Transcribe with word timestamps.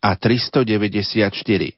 a 0.00 0.10
394. 0.16 1.76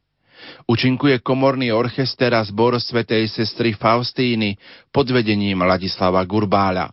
Učinkuje 0.68 1.18
komorný 1.24 1.72
orchester 1.72 2.30
a 2.36 2.44
zbor 2.44 2.78
svätej 2.78 3.26
sestry 3.26 3.74
Faustíny 3.74 4.54
pod 4.92 5.10
vedením 5.10 5.64
Ladislava 5.64 6.22
Gurbáľa. 6.22 6.92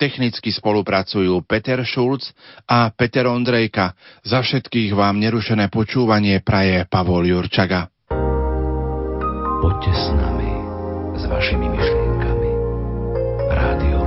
Technicky 0.00 0.48
spolupracujú 0.48 1.44
Peter 1.44 1.84
Šulc 1.84 2.32
a 2.64 2.88
Peter 2.88 3.28
Ondrejka. 3.28 3.92
Za 4.24 4.40
všetkých 4.40 4.96
vám 4.96 5.20
nerušené 5.20 5.68
počúvanie 5.68 6.40
praje 6.40 6.88
Pavol 6.88 7.28
Jurčaga. 7.28 7.92
Poďte 9.60 9.92
s 9.92 10.06
nami, 10.16 10.52
s 11.20 11.22
vašimi 11.28 11.68
myšlienkami. 11.68 12.50
Rádio 13.52 13.99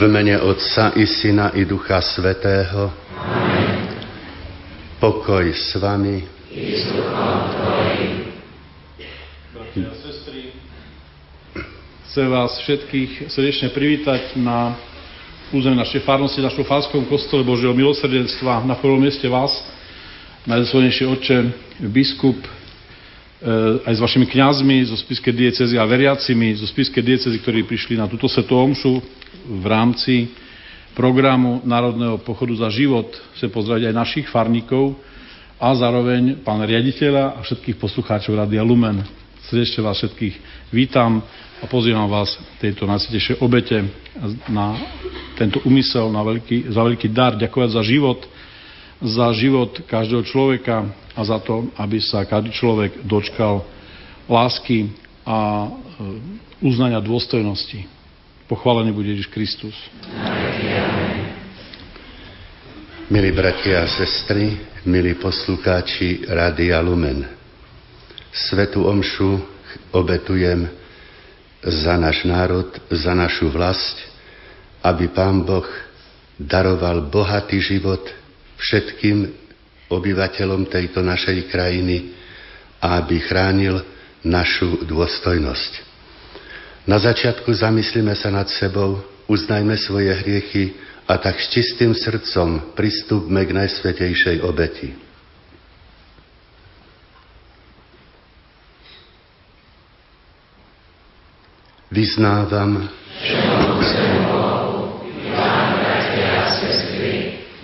V 0.00 0.08
mene 0.08 0.40
Otca 0.40 0.96
i 0.96 1.04
Syna 1.04 1.52
i 1.52 1.68
Ducha 1.68 2.00
Svetého. 2.00 2.88
Amen. 3.20 3.84
Pokoj 4.96 5.44
s 5.52 5.76
vami. 5.76 6.24
Bratia 9.52 9.92
a 9.92 9.96
chcem 12.08 12.26
vás 12.32 12.56
všetkých 12.64 13.28
srdečne 13.28 13.68
privítať 13.76 14.40
na 14.40 14.72
území 15.52 15.76
našej 15.76 16.00
farnosti, 16.08 16.40
našom 16.40 16.64
farskom 16.64 17.04
kostole 17.04 17.44
Božieho 17.44 17.76
milosrdenstva. 17.76 18.64
Na 18.64 18.80
prvom 18.80 19.04
mieste 19.04 19.28
vás, 19.28 19.52
najzoslovnejší 20.48 21.04
oče, 21.12 21.38
biskup, 21.92 22.40
eh, 22.40 23.84
aj 23.84 24.00
s 24.00 24.00
vašimi 24.00 24.24
kňazmi 24.32 24.80
zo 24.88 24.96
spiske 24.96 25.28
diecezy 25.28 25.76
a 25.76 25.84
veriacimi 25.84 26.56
zo 26.56 26.64
spiske 26.64 27.04
diecezy, 27.04 27.36
ktorí 27.36 27.68
prišli 27.68 28.00
na 28.00 28.08
túto 28.08 28.32
svetú 28.32 28.56
omšu 28.56 29.19
v 29.50 29.64
rámci 29.66 30.30
programu 30.94 31.58
Národného 31.66 32.22
pochodu 32.22 32.54
za 32.54 32.70
život 32.70 33.10
sa 33.34 33.50
pozrieť 33.50 33.90
aj 33.90 33.98
našich 33.98 34.26
farníkov 34.30 34.94
a 35.58 35.74
zároveň 35.74 36.38
pán 36.46 36.62
riaditeľa 36.62 37.36
a 37.36 37.40
všetkých 37.42 37.76
poslucháčov 37.82 38.38
Radia 38.38 38.62
Lumen. 38.62 39.02
Srdečne 39.50 39.82
vás 39.82 39.98
všetkých 39.98 40.70
vítam 40.70 41.18
a 41.58 41.64
pozývam 41.66 42.06
vás 42.06 42.38
tejto 42.62 42.86
najsvetejšej 42.86 43.42
obete 43.42 43.82
na 44.46 44.78
tento 45.34 45.58
úmysel, 45.66 46.08
na 46.14 46.22
veľký, 46.22 46.70
za 46.70 46.80
veľký 46.86 47.08
dar, 47.10 47.34
ďakovať 47.34 47.70
za 47.74 47.82
život, 47.82 48.20
za 49.02 49.26
život 49.34 49.82
každého 49.90 50.22
človeka 50.28 50.86
a 51.16 51.20
za 51.26 51.42
to, 51.42 51.68
aby 51.74 51.98
sa 51.98 52.22
každý 52.28 52.54
človek 52.54 53.02
dočkal 53.02 53.64
lásky 54.28 54.92
a 55.24 55.66
e, 55.66 55.68
uznania 56.60 57.00
dôstojnosti. 57.00 57.99
Pochválený 58.50 58.90
bude 58.90 59.14
Ježiš 59.14 59.30
Kristus. 59.30 59.78
Milí 63.06 63.30
bratia 63.30 63.86
a 63.86 63.86
sestry, 63.86 64.58
milí 64.90 65.14
poslucháči 65.22 66.26
Rádia 66.26 66.82
Lumen, 66.82 67.30
Svetu 68.34 68.90
Omšu 68.90 69.38
obetujem 69.94 70.66
za 71.62 71.94
náš 71.94 72.26
národ, 72.26 72.74
za 72.90 73.14
našu 73.14 73.54
vlast, 73.54 74.02
aby 74.82 75.06
Pán 75.14 75.46
Boh 75.46 75.70
daroval 76.34 77.06
bohatý 77.06 77.62
život 77.62 78.02
všetkým 78.58 79.30
obyvateľom 79.94 80.66
tejto 80.66 81.06
našej 81.06 81.46
krajiny 81.54 82.18
a 82.82 82.98
aby 82.98 83.14
chránil 83.22 83.78
našu 84.26 84.82
dôstojnosť. 84.90 85.89
Na 86.88 86.96
začiatku 86.96 87.52
zamyslíme 87.52 88.16
sa 88.16 88.32
nad 88.32 88.48
sebou, 88.48 89.04
uznajme 89.28 89.76
svoje 89.76 90.16
hriechy 90.16 90.72
a 91.04 91.20
tak 91.20 91.36
s 91.36 91.52
čistým 91.52 91.92
srdcom 91.92 92.72
pristúpme 92.72 93.44
k 93.44 93.52
najsvetejšej 93.52 94.40
obeti. 94.40 94.94
Vyznávam, 101.90 102.86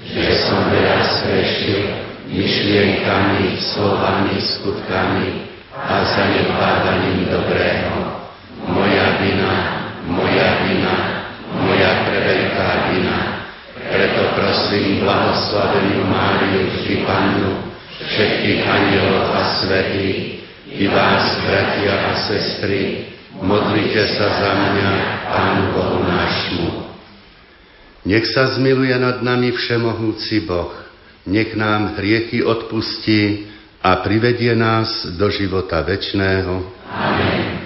že 0.02 0.26
som 0.44 0.60
veľa 0.66 1.00
srešil 1.22 1.82
myšlienkami, 2.26 3.54
slovami, 3.54 4.34
skutkami 4.42 5.46
a 5.78 6.02
zanedbávaním 6.02 7.30
dobrého. 7.30 8.25
Vina, 9.16 9.52
moja 10.06 10.66
vina, 10.68 10.96
moja 11.56 11.92
preveľká 12.04 12.68
vina. 12.92 13.18
Preto 13.86 14.22
prosím 14.36 15.00
blahoslavenú 15.06 16.04
Máriu 16.04 16.68
vždy 16.74 17.06
Pannu, 17.06 17.52
všetkých 17.96 18.60
anielov 18.66 19.26
a 19.32 19.42
svetých, 19.62 20.44
i 20.76 20.84
vás, 20.92 21.40
bratia 21.46 21.94
a 21.94 22.12
sestry, 22.28 23.08
modlite 23.40 24.04
sa 24.18 24.28
za 24.28 24.52
mňa, 24.52 24.90
Pánu 25.32 25.64
Bohu 25.72 25.98
nášmu. 26.04 26.68
Nech 28.06 28.28
sa 28.30 28.52
zmiluje 28.54 28.94
nad 29.00 29.24
nami 29.24 29.50
všemohúci 29.50 30.44
Boh, 30.46 30.70
nech 31.26 31.58
nám 31.58 31.98
hriechy 31.98 32.44
odpustí 32.44 33.50
a 33.82 33.98
privedie 34.02 34.54
nás 34.54 35.10
do 35.18 35.26
života 35.30 35.82
večného. 35.82 36.62
Amen. 36.86 37.65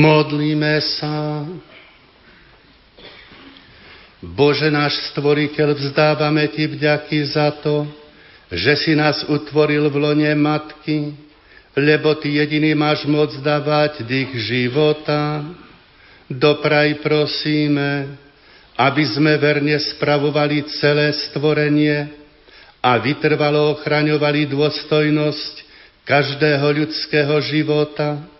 Modlíme 0.00 0.80
sa. 0.96 1.44
Bože 4.24 4.72
náš 4.72 4.96
stvoriteľ, 5.12 5.76
vzdávame 5.76 6.48
Ti 6.48 6.72
vďaky 6.72 7.18
za 7.28 7.52
to, 7.60 7.84
že 8.48 8.80
si 8.80 8.92
nás 8.96 9.28
utvoril 9.28 9.92
v 9.92 9.96
lone 10.00 10.32
matky, 10.40 11.12
lebo 11.76 12.16
Ty 12.16 12.32
jediný 12.32 12.72
máš 12.72 13.04
moc 13.04 13.28
dávať 13.44 14.00
dých 14.08 14.32
života. 14.40 15.44
Dopraj 16.32 17.04
prosíme, 17.04 18.16
aby 18.80 19.04
sme 19.04 19.36
verne 19.36 19.76
spravovali 19.76 20.64
celé 20.80 21.12
stvorenie 21.28 22.08
a 22.80 22.96
vytrvalo 22.96 23.76
ochraňovali 23.76 24.48
dôstojnosť 24.48 25.54
každého 26.08 26.66
ľudského 26.72 27.36
života 27.44 28.39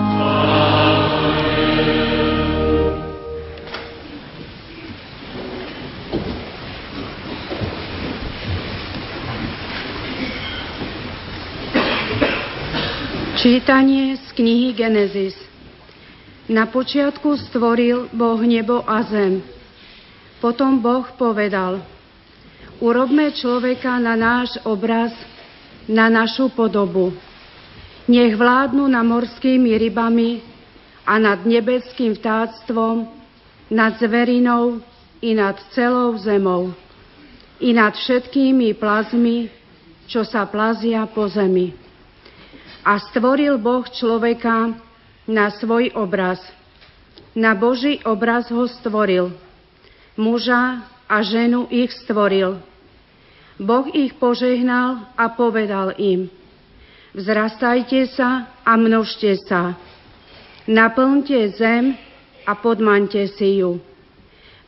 Čítanie 13.41 14.21
z 14.21 14.37
knihy 14.37 14.69
Genesis. 14.69 15.33
Na 16.45 16.69
počiatku 16.69 17.41
stvoril 17.49 18.05
Boh 18.13 18.37
nebo 18.37 18.85
a 18.85 19.01
zem. 19.01 19.41
Potom 20.37 20.77
Boh 20.77 21.09
povedal, 21.17 21.81
urobme 22.77 23.33
človeka 23.33 23.97
na 23.97 24.13
náš 24.13 24.61
obraz, 24.61 25.09
na 25.89 26.05
našu 26.05 26.53
podobu. 26.53 27.17
Nech 28.05 28.37
vládnu 28.37 28.85
na 28.85 29.01
morskými 29.01 29.73
rybami 29.73 30.45
a 31.01 31.17
nad 31.17 31.41
nebeským 31.41 32.13
vtáctvom, 32.21 33.09
nad 33.73 33.97
zverinou 33.97 34.85
i 35.17 35.33
nad 35.33 35.57
celou 35.73 36.13
zemou, 36.21 36.77
i 37.57 37.73
nad 37.73 37.97
všetkými 37.97 38.77
plazmi, 38.77 39.49
čo 40.05 40.21
sa 40.29 40.45
plazia 40.45 41.09
po 41.09 41.25
zemi. 41.25 41.73
A 42.81 42.97
stvoril 42.97 43.61
Boh 43.61 43.85
človeka 43.85 44.73
na 45.29 45.53
svoj 45.53 45.93
obraz. 45.93 46.41
Na 47.37 47.53
Boží 47.53 48.01
obraz 48.03 48.49
ho 48.49 48.65
stvoril. 48.65 49.31
Muža 50.17 50.83
a 51.07 51.21
ženu 51.21 51.67
ich 51.69 51.93
stvoril. 52.03 52.59
Boh 53.61 53.85
ich 53.93 54.17
požehnal 54.17 55.05
a 55.13 55.29
povedal 55.37 55.93
im, 56.01 56.33
vzrastajte 57.13 58.09
sa 58.09 58.49
a 58.65 58.73
množte 58.73 59.37
sa, 59.45 59.77
naplňte 60.65 61.53
zem 61.61 61.93
a 62.49 62.57
podmante 62.57 63.21
si 63.37 63.61
ju. 63.61 63.77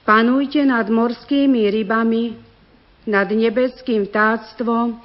Panujte 0.05 0.61
nad 0.61 0.85
morskými 0.93 1.73
rybami, 1.73 2.37
nad 3.09 3.33
nebeským 3.33 4.05
vtáctvom 4.05 4.99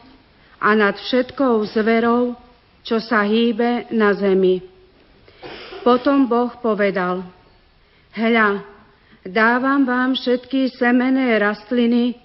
a 0.61 0.69
nad 0.77 0.99
všetkou 0.99 1.65
zverou, 1.73 2.37
čo 2.89 3.05
sa 3.05 3.21
hýbe 3.21 3.93
na 3.93 4.17
zemi. 4.17 4.65
Potom 5.85 6.25
Boh 6.25 6.49
povedal, 6.57 7.21
hľa, 8.17 8.65
dávam 9.29 9.85
vám 9.85 10.17
všetky 10.17 10.73
semené 10.73 11.37
rastliny 11.37 12.17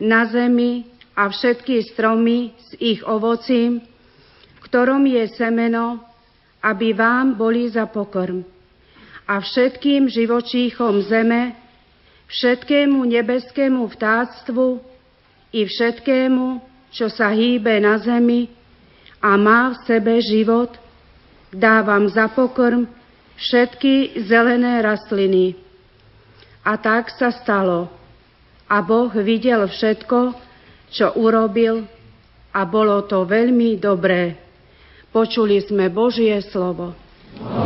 na 0.00 0.24
zemi 0.24 0.88
a 1.12 1.28
všetky 1.28 1.92
stromy 1.92 2.56
s 2.56 2.80
ich 2.80 3.04
ovocím, 3.04 3.84
v 4.56 4.58
ktorom 4.64 5.04
je 5.04 5.28
semeno, 5.36 6.00
aby 6.64 6.96
vám 6.96 7.36
boli 7.36 7.68
za 7.68 7.84
pokrm. 7.84 8.40
A 9.28 9.44
všetkým 9.44 10.08
živočíchom 10.08 11.04
zeme, 11.04 11.52
všetkému 12.32 13.04
nebeskému 13.04 13.84
vtáctvu 13.84 14.80
i 15.52 15.60
všetkému, 15.68 16.46
čo 16.88 17.12
sa 17.12 17.36
hýbe 17.36 17.76
na 17.84 18.00
zemi, 18.00 18.55
a 19.26 19.34
má 19.34 19.74
v 19.74 19.82
sebe 19.90 20.22
život, 20.22 20.70
dávam 21.50 22.06
za 22.06 22.30
pokrm 22.30 22.86
všetky 23.34 24.22
zelené 24.22 24.78
rastliny. 24.78 25.58
A 26.62 26.78
tak 26.78 27.10
sa 27.10 27.34
stalo. 27.34 27.90
A 28.70 28.78
Boh 28.86 29.10
videl 29.10 29.66
všetko, 29.66 30.34
čo 30.94 31.10
urobil 31.18 31.90
a 32.54 32.60
bolo 32.62 33.02
to 33.10 33.26
veľmi 33.26 33.74
dobré. 33.82 34.38
Počuli 35.10 35.58
sme 35.58 35.90
Božie 35.90 36.38
slovo. 36.46 36.94
Oh. 37.42 37.65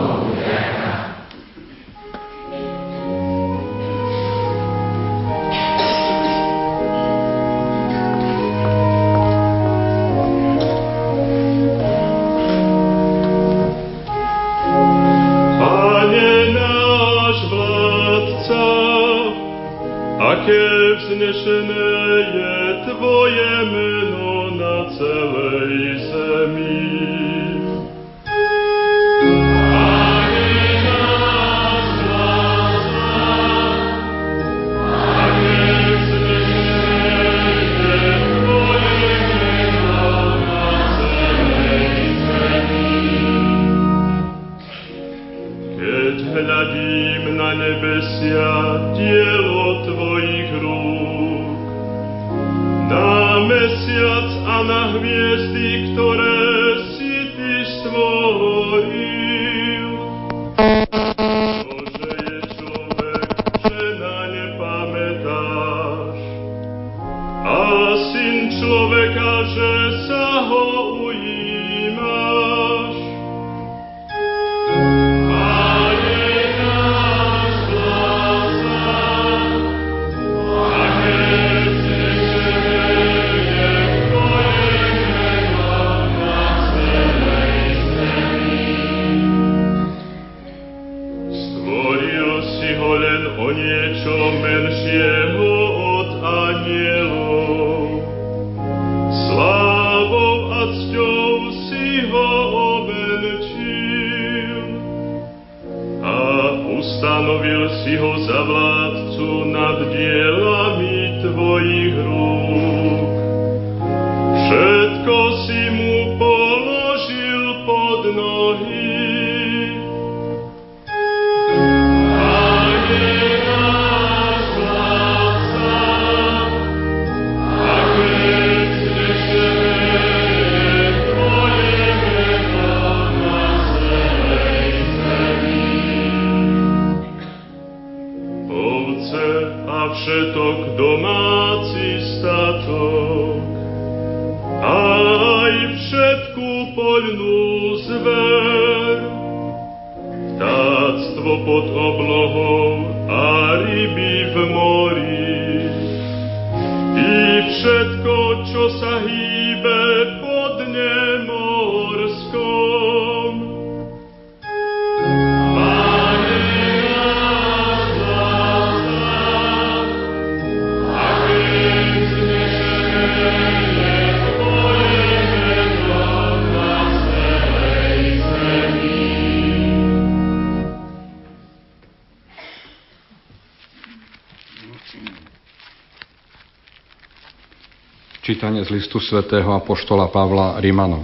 Čítanie 188.61 188.77
z 188.77 188.85
listu 188.85 189.01
svätého 189.01 189.57
Apoštola 189.57 190.13
Pavla 190.13 190.61
Rimanov. 190.61 191.01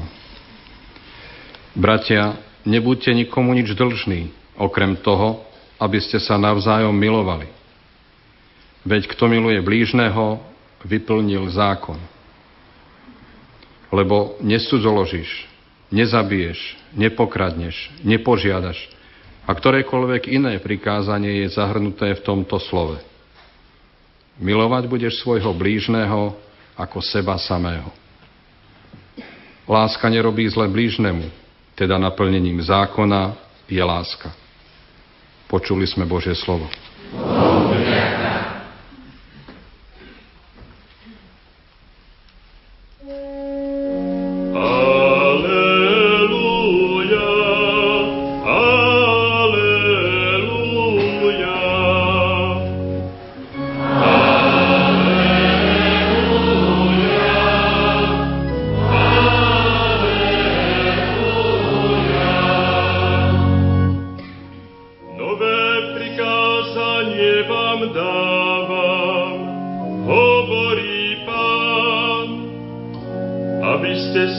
Bratia, 1.73 2.37
nebuďte 2.69 3.17
nikomu 3.17 3.57
nič 3.57 3.73
dlžní, 3.73 4.29
okrem 4.61 4.93
toho, 5.01 5.41
aby 5.81 5.97
ste 5.97 6.21
sa 6.21 6.37
navzájom 6.37 6.93
milovali. 6.93 7.49
Veď 8.85 9.09
kto 9.09 9.33
miluje 9.33 9.57
blížneho, 9.65 10.37
vyplnil 10.85 11.49
zákon. 11.49 11.97
Lebo 13.89 14.37
nesudzoložíš, 14.45 15.49
nezabiješ, 15.89 16.61
nepokradneš, 16.93 17.89
nepožiadaš 18.05 18.85
a 19.49 19.57
ktorékoľvek 19.57 20.29
iné 20.29 20.61
prikázanie 20.61 21.49
je 21.49 21.57
zahrnuté 21.57 22.21
v 22.21 22.21
tomto 22.21 22.61
slove. 22.61 23.01
Milovať 24.45 24.93
budeš 24.93 25.25
svojho 25.25 25.57
blížneho 25.57 26.37
ako 26.77 27.01
seba 27.01 27.41
samého. 27.41 27.89
Láska 29.67 30.07
nerobí 30.09 30.47
zle 30.49 30.69
blížnemu, 30.69 31.27
teda 31.75 31.99
naplnením 31.99 32.63
zákona 32.63 33.35
je 33.67 33.83
láska. 33.83 34.31
Počuli 35.51 35.87
sme 35.89 36.07
Božie 36.07 36.37
slovo. 36.39 36.71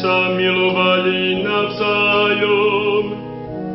sa 0.08 0.32
milovali 0.40 1.44
navzájom, 1.44 3.06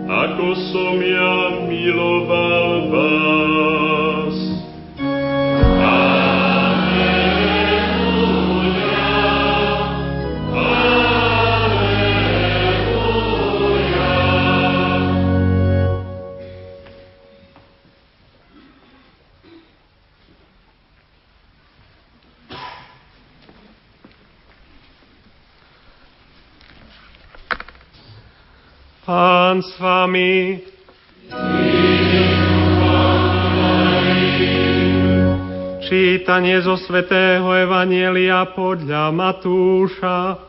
ako 0.09 0.47
som 0.73 0.97
ja 0.97 1.61
miloval. 1.68 2.62
Čítanie 36.33 36.64
zo 36.64 36.81
svätého 36.81 37.45
Evanielia 37.45 38.49
podľa 38.57 39.12
Matúša. 39.12 40.40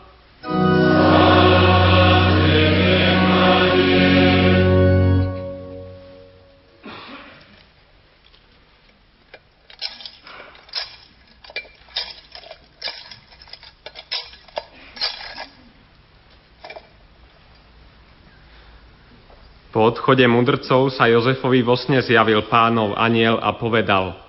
Po 19.75 19.91
odchode 19.91 20.23
mudrcov 20.31 20.95
sa 20.95 21.11
Jozefovi 21.11 21.59
vo 21.59 21.75
sne 21.75 21.99
zjavil 21.99 22.47
pánov 22.47 22.95
aniel 22.95 23.35
a 23.35 23.51
povedal– 23.59 24.15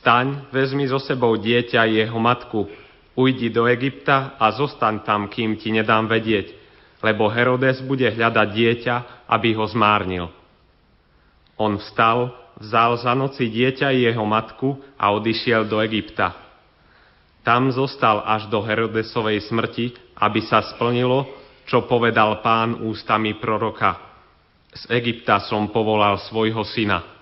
Staň, 0.00 0.48
vezmi 0.48 0.88
so 0.88 0.96
sebou 0.96 1.36
dieťa 1.36 1.84
i 1.84 2.00
jeho 2.00 2.16
matku, 2.16 2.64
ujdi 3.12 3.52
do 3.52 3.68
Egypta 3.68 4.32
a 4.40 4.48
zostan 4.56 5.04
tam, 5.04 5.28
kým 5.28 5.60
ti 5.60 5.68
nedám 5.68 6.08
vedieť, 6.08 6.56
lebo 7.04 7.28
Herodes 7.28 7.84
bude 7.84 8.08
hľadať 8.08 8.48
dieťa, 8.48 8.94
aby 9.28 9.52
ho 9.52 9.64
zmárnil. 9.68 10.32
On 11.60 11.76
vstal, 11.76 12.32
vzal 12.56 12.96
za 12.96 13.12
noci 13.12 13.52
dieťa 13.52 13.92
i 13.92 14.08
jeho 14.08 14.24
matku 14.24 14.80
a 14.96 15.12
odišiel 15.12 15.68
do 15.68 15.84
Egypta. 15.84 16.32
Tam 17.44 17.68
zostal 17.68 18.24
až 18.24 18.48
do 18.48 18.64
Herodesovej 18.64 19.52
smrti, 19.52 19.92
aby 20.16 20.40
sa 20.48 20.64
splnilo, 20.64 21.28
čo 21.68 21.84
povedal 21.84 22.40
pán 22.40 22.88
ústami 22.88 23.36
proroka. 23.36 24.00
Z 24.72 24.88
Egypta 24.96 25.44
som 25.44 25.68
povolal 25.68 26.16
svojho 26.24 26.64
syna. 26.64 27.19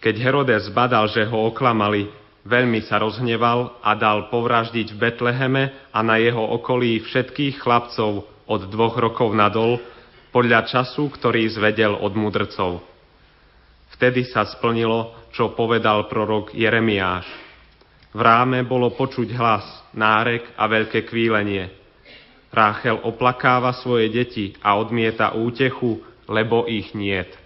Keď 0.00 0.14
Herodes 0.20 0.68
badal, 0.70 1.08
že 1.08 1.24
ho 1.24 1.48
oklamali, 1.48 2.08
veľmi 2.46 2.84
sa 2.86 3.02
rozhneval 3.02 3.80
a 3.82 3.96
dal 3.98 4.30
povraždiť 4.30 4.94
v 4.94 5.00
Betleheme 5.00 5.64
a 5.90 5.98
na 6.04 6.20
jeho 6.20 6.42
okolí 6.60 7.02
všetkých 7.02 7.58
chlapcov 7.58 8.28
od 8.46 8.60
dvoch 8.70 8.94
rokov 8.96 9.34
nadol, 9.34 9.82
podľa 10.30 10.68
času, 10.68 11.08
ktorý 11.08 11.48
zvedel 11.48 11.96
od 11.96 12.12
mudrcov. 12.12 12.84
Vtedy 13.96 14.28
sa 14.28 14.44
splnilo, 14.44 15.32
čo 15.32 15.56
povedal 15.56 16.04
prorok 16.12 16.52
Jeremiáš. 16.52 17.24
V 18.12 18.20
ráme 18.20 18.60
bolo 18.68 18.92
počuť 18.92 19.32
hlas, 19.32 19.64
nárek 19.96 20.44
a 20.60 20.68
veľké 20.68 21.08
kvílenie. 21.08 21.72
Ráchel 22.52 23.00
oplakáva 23.00 23.72
svoje 23.80 24.12
deti 24.12 24.52
a 24.60 24.76
odmieta 24.76 25.32
útechu, 25.36 26.04
lebo 26.28 26.68
ich 26.68 26.92
niet. 26.92 27.45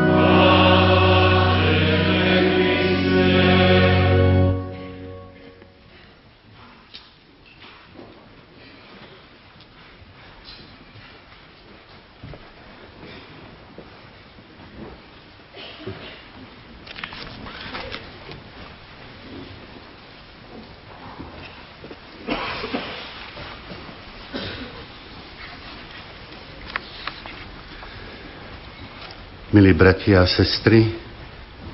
Milí 29.51 29.75
bratia 29.75 30.23
a 30.23 30.31
sestry, 30.31 30.95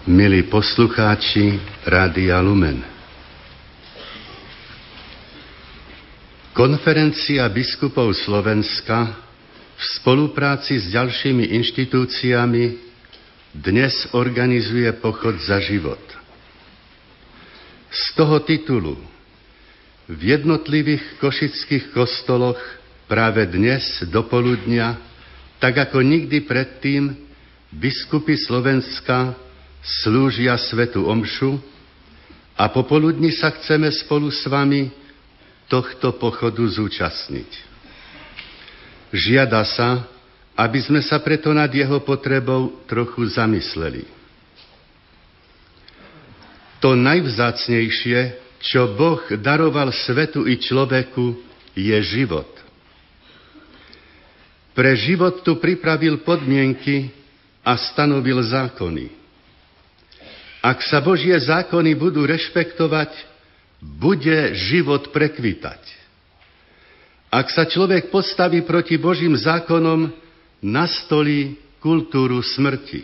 milí 0.09 0.49
poslucháči 0.49 1.61
Rádia 1.85 2.41
Lumen. 2.41 2.81
Konferencia 6.57 7.45
biskupov 7.53 8.17
Slovenska 8.17 9.13
v 9.77 9.83
spolupráci 9.93 10.81
s 10.81 10.89
ďalšími 10.89 11.53
inštitúciami 11.53 12.81
dnes 13.53 14.09
organizuje 14.09 14.89
pochod 14.97 15.37
za 15.37 15.61
život. 15.61 16.01
Z 17.93 18.17
toho 18.17 18.41
titulu 18.41 18.97
v 20.09 20.21
jednotlivých 20.33 21.21
košických 21.21 21.93
kostoloch 21.93 22.57
práve 23.05 23.45
dnes 23.45 24.01
do 24.09 24.25
poludnia, 24.25 24.97
tak 25.61 25.77
ako 25.77 26.01
nikdy 26.01 26.41
predtým, 26.41 27.26
biskupy 27.73 28.39
Slovenska 28.39 29.35
slúžia 29.83 30.55
svetu 30.59 31.07
omšu 31.07 31.59
a 32.57 32.67
popoludní 32.71 33.31
sa 33.35 33.53
chceme 33.53 33.91
spolu 33.91 34.31
s 34.31 34.43
vami 34.47 34.89
tohto 35.67 36.15
pochodu 36.15 36.63
zúčastniť. 36.63 37.51
Žiada 39.11 39.63
sa, 39.63 40.03
aby 40.57 40.79
sme 40.81 40.99
sa 41.05 41.21
preto 41.21 41.53
nad 41.53 41.69
jeho 41.69 42.01
potrebou 42.01 42.83
trochu 42.89 43.29
zamysleli. 43.29 44.03
To 46.81 46.97
najvzácnejšie, 46.97 48.19
čo 48.61 48.97
Boh 48.97 49.21
daroval 49.37 49.93
svetu 49.93 50.49
i 50.49 50.57
človeku, 50.57 51.45
je 51.77 51.97
život. 52.01 52.49
Pre 54.73 54.91
život 54.97 55.45
tu 55.45 55.57
pripravil 55.57 56.21
podmienky 56.25 57.09
a 57.67 57.75
stanovil 57.75 58.39
zákony. 58.39 59.11
Ak 60.63 60.79
sa 60.87 61.03
Božie 61.03 61.35
zákony 61.35 61.99
budú 61.99 62.23
rešpektovať, 62.23 63.11
bude 63.83 64.55
život 64.55 65.11
prekvitať. 65.11 65.83
Ak 67.27 67.51
sa 67.51 67.67
človek 67.67 68.07
postaví 68.07 68.63
proti 68.63 68.95
Božím 68.95 69.35
zákonom, 69.35 70.07
nastolí 70.63 71.59
kultúru 71.83 72.39
smrti. 72.39 73.03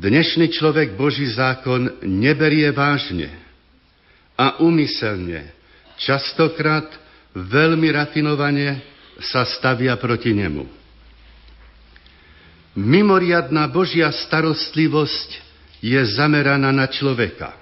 Dnešný 0.00 0.48
človek 0.48 0.96
Boží 0.96 1.28
zákon 1.28 2.00
neberie 2.08 2.72
vážne 2.72 3.28
a 4.32 4.64
umyselne, 4.64 5.52
častokrát 6.00 6.88
veľmi 7.36 7.92
rafinovane 7.92 8.80
sa 9.20 9.44
stavia 9.44 9.98
proti 9.98 10.32
nemu. 10.32 10.77
Mimoriadná 12.78 13.66
Božia 13.66 14.06
starostlivosť 14.14 15.42
je 15.82 15.98
zameraná 16.14 16.70
na 16.70 16.86
človeka. 16.86 17.58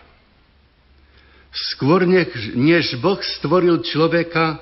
Skôr 1.72 2.04
než 2.52 3.00
Boh 3.00 3.16
stvoril 3.24 3.80
človeka, 3.80 4.60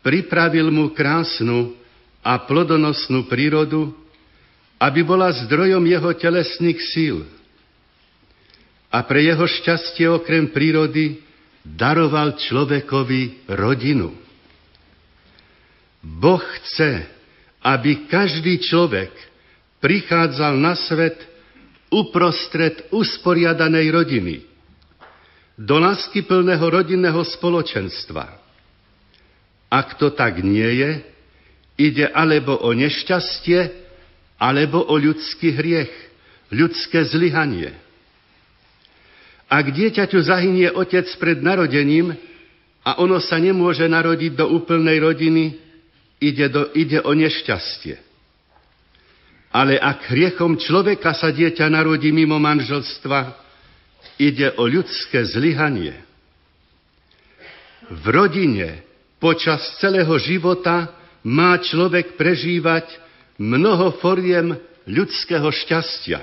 pripravil 0.00 0.72
mu 0.72 0.96
krásnu 0.96 1.76
a 2.24 2.40
plodonosnú 2.40 3.28
prírodu, 3.28 3.92
aby 4.80 5.04
bola 5.04 5.28
zdrojom 5.44 5.84
jeho 5.84 6.10
telesných 6.16 6.80
síl. 6.88 7.28
A 8.88 9.04
pre 9.04 9.28
jeho 9.28 9.44
šťastie 9.44 10.08
okrem 10.08 10.48
prírody 10.48 11.20
daroval 11.60 12.40
človekovi 12.40 13.52
rodinu. 13.52 14.16
Boh 16.00 16.40
chce, 16.40 17.04
aby 17.60 18.08
každý 18.08 18.56
človek 18.56 19.31
prichádzal 19.82 20.54
na 20.62 20.78
svet 20.78 21.18
uprostred 21.90 22.88
usporiadanej 22.94 23.86
rodiny, 23.90 24.36
do 25.58 25.76
láskyplného 25.76 26.62
rodinného 26.62 27.20
spoločenstva. 27.36 28.40
Ak 29.68 30.00
to 30.00 30.08
tak 30.14 30.40
nie 30.40 30.70
je, 30.80 30.90
ide 31.76 32.06
alebo 32.08 32.56
o 32.62 32.72
nešťastie, 32.72 33.82
alebo 34.40 34.86
o 34.86 34.94
ľudský 34.96 35.52
hriech, 35.52 35.92
ľudské 36.50 37.04
zlyhanie. 37.04 37.76
Ak 39.52 39.68
dieťaťu 39.68 40.18
zahynie 40.24 40.72
otec 40.72 41.04
pred 41.20 41.44
narodením 41.44 42.16
a 42.82 42.98
ono 43.04 43.20
sa 43.20 43.36
nemôže 43.36 43.84
narodiť 43.84 44.32
do 44.34 44.48
úplnej 44.48 44.98
rodiny, 44.98 45.60
ide, 46.18 46.46
do, 46.48 46.72
ide 46.72 47.04
o 47.04 47.12
nešťastie. 47.12 48.11
Ale 49.52 49.76
ak 49.76 50.08
hriechom 50.08 50.56
človeka 50.56 51.12
sa 51.12 51.28
dieťa 51.28 51.68
narodí 51.68 52.08
mimo 52.08 52.40
manželstva, 52.40 53.36
ide 54.16 54.56
o 54.56 54.64
ľudské 54.64 55.22
zlyhanie. 55.28 55.92
V 57.92 58.04
rodine 58.08 58.92
Počas 59.22 59.78
celého 59.78 60.10
života 60.18 60.90
má 61.22 61.54
človek 61.54 62.18
prežívať 62.18 62.90
mnoho 63.38 63.94
foriem 64.02 64.58
ľudského 64.82 65.46
šťastia. 65.46 66.18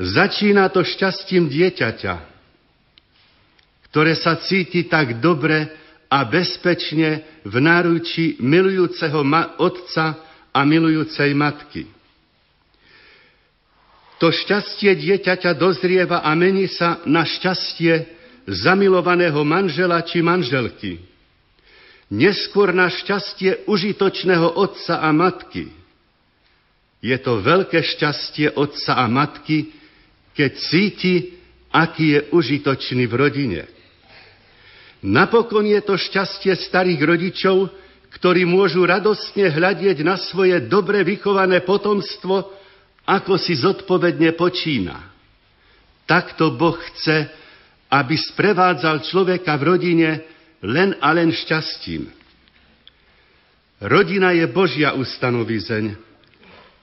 Začína 0.00 0.72
to 0.72 0.80
šťastím 0.80 1.52
dieťaťa, 1.52 2.14
ktoré 3.92 4.16
sa 4.16 4.40
cíti 4.40 4.88
tak 4.88 5.20
dobre 5.20 5.68
a 6.08 6.24
bezpečne 6.24 7.20
v 7.44 7.54
náručí 7.60 8.40
milujúceho 8.40 9.20
otca 9.60 10.24
a 10.52 10.60
milujúcej 10.68 11.32
matky. 11.32 11.88
To 14.20 14.30
šťastie 14.30 14.94
dieťaťa 14.94 15.58
dozrieva 15.58 16.22
a 16.22 16.30
mení 16.38 16.70
sa 16.70 17.02
na 17.08 17.26
šťastie 17.26 18.06
zamilovaného 18.46 19.42
manžela 19.42 19.98
či 20.06 20.22
manželky 20.22 21.12
neskôr 22.12 22.76
na 22.76 22.92
šťastie 22.92 23.64
užitočného 23.64 24.60
otca 24.60 25.00
a 25.00 25.08
matky. 25.16 25.72
Je 27.00 27.16
to 27.16 27.40
veľké 27.40 27.80
šťastie 27.80 28.52
otca 28.52 29.00
a 29.00 29.08
matky, 29.08 29.72
keď 30.36 30.50
cíti, 30.60 31.14
aký 31.72 32.14
je 32.14 32.20
užitočný 32.36 33.08
v 33.08 33.14
rodine. 33.16 33.62
Napokon 35.02 35.66
je 35.66 35.80
to 35.82 35.98
šťastie 35.98 36.52
starých 36.54 37.00
rodičov, 37.00 37.72
ktorí 38.18 38.44
môžu 38.44 38.84
radostne 38.84 39.48
hľadieť 39.48 40.04
na 40.04 40.20
svoje 40.20 40.60
dobre 40.68 41.00
vychované 41.00 41.64
potomstvo, 41.64 42.52
ako 43.08 43.34
si 43.40 43.56
zodpovedne 43.56 44.36
počína. 44.36 45.10
Takto 46.04 46.52
Boh 46.54 46.76
chce, 46.76 47.30
aby 47.88 48.14
sprevádzal 48.14 49.04
človeka 49.04 49.56
v 49.56 49.62
rodine 49.64 50.10
len 50.62 50.94
a 51.00 51.08
len 51.16 51.32
šťastím. 51.32 52.08
Rodina 53.82 54.30
je 54.30 54.46
Božia 54.46 54.94
ustanovizeň, 54.94 55.98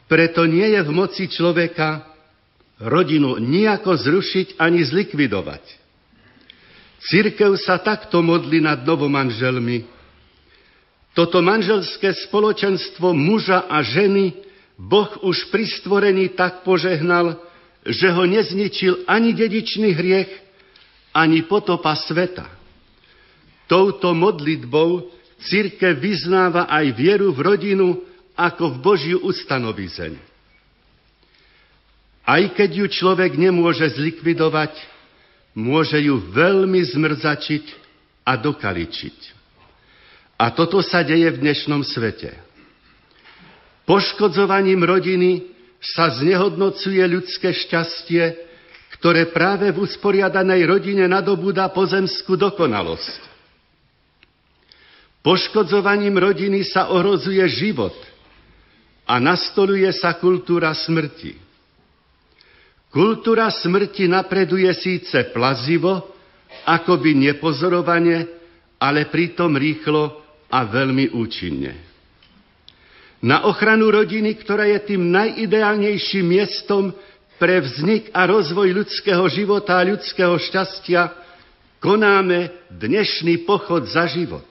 preto 0.09 0.43
nie 0.49 0.65
je 0.75 0.81
v 0.83 0.91
moci 0.91 1.29
človeka 1.29 2.09
rodinu 2.81 3.37
nejako 3.37 3.95
zrušiť 3.95 4.57
ani 4.59 4.81
zlikvidovať. 4.83 5.63
Církev 6.99 7.55
sa 7.55 7.79
takto 7.79 8.19
modli 8.19 8.59
nad 8.59 8.83
novomanželmi. 8.83 9.98
Toto 11.17 11.41
manželské 11.41 12.13
spoločenstvo 12.29 13.11
muža 13.17 13.65
a 13.65 13.81
ženy 13.81 14.33
Boh 14.79 15.09
už 15.25 15.51
pri 15.51 15.67
stvorení 15.67 16.31
tak 16.31 16.63
požehnal, 16.63 17.35
že 17.83 18.07
ho 18.13 18.23
nezničil 18.23 19.03
ani 19.09 19.35
dedičný 19.35 19.91
hriech, 19.91 20.31
ani 21.11 21.43
potopa 21.43 21.97
sveta. 21.97 22.47
Touto 23.67 24.15
modlitbou 24.15 25.09
církev 25.43 25.99
vyznáva 25.99 26.71
aj 26.71 26.85
vieru 26.95 27.35
v 27.35 27.39
rodinu 27.43 27.87
ako 28.39 28.75
v 28.75 28.77
Božiu 28.79 29.17
ustanovizeň. 29.25 30.15
Aj 32.29 32.43
keď 32.53 32.85
ju 32.85 32.87
človek 32.87 33.35
nemôže 33.35 33.89
zlikvidovať, 33.97 34.77
môže 35.57 35.97
ju 35.97 36.21
veľmi 36.29 36.79
zmrzačiť 36.93 37.65
a 38.23 38.37
dokaličiť. 38.37 39.38
A 40.39 40.55
toto 40.55 40.79
sa 40.79 41.03
deje 41.03 41.35
v 41.35 41.41
dnešnom 41.43 41.83
svete. 41.83 42.31
Poškodzovaním 43.83 44.87
rodiny 44.87 45.51
sa 45.83 46.15
znehodnocuje 46.15 47.03
ľudské 47.11 47.51
šťastie, 47.51 48.39
ktoré 48.95 49.35
práve 49.35 49.67
v 49.75 49.83
usporiadanej 49.83 50.63
rodine 50.63 51.11
nadobúda 51.11 51.67
pozemskú 51.75 52.39
dokonalosť. 52.39 53.19
Poškodzovaním 55.19 56.15
rodiny 56.15 56.63
sa 56.63 56.87
ohrozuje 56.95 57.43
život 57.51 57.95
a 59.03 59.19
nastoluje 59.19 59.91
sa 59.91 60.15
kultúra 60.15 60.71
smrti. 60.71 61.35
Kultúra 62.87 63.51
smrti 63.51 64.07
napreduje 64.07 64.71
síce 64.71 65.35
plazivo, 65.35 66.15
akoby 66.63 67.27
nepozorovane, 67.27 68.23
ale 68.79 69.11
pritom 69.11 69.59
rýchlo 69.59 70.28
a 70.49 70.65
veľmi 70.65 71.13
účinne. 71.13 71.77
Na 73.19 73.45
ochranu 73.45 73.91
rodiny, 73.91 74.35
ktorá 74.39 74.65
je 74.65 74.95
tým 74.95 75.11
najideálnejším 75.11 76.25
miestom 76.25 76.95
pre 77.39 77.59
vznik 77.63 78.11
a 78.11 78.27
rozvoj 78.27 78.71
ľudského 78.83 79.23
života 79.31 79.79
a 79.79 79.87
ľudského 79.87 80.35
šťastia, 80.39 81.13
konáme 81.79 82.67
dnešný 82.71 83.47
pochod 83.47 83.87
za 83.87 84.07
život. 84.07 84.47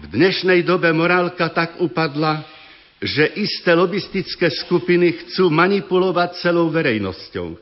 V 0.00 0.04
dnešnej 0.08 0.64
dobe 0.64 0.88
morálka 0.96 1.52
tak 1.52 1.76
upadla, 1.80 2.44
že 3.02 3.36
isté 3.36 3.76
lobistické 3.76 4.48
skupiny 4.48 5.12
chcú 5.24 5.52
manipulovať 5.52 6.40
celou 6.40 6.72
verejnosťou. 6.72 7.58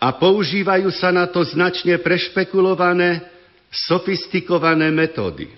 A 0.00 0.08
používajú 0.16 0.88
sa 0.94 1.10
na 1.10 1.26
to 1.28 1.44
značne 1.44 1.98
prešpekulované, 2.00 3.39
sofistikované 3.70 4.90
metódy. 4.90 5.48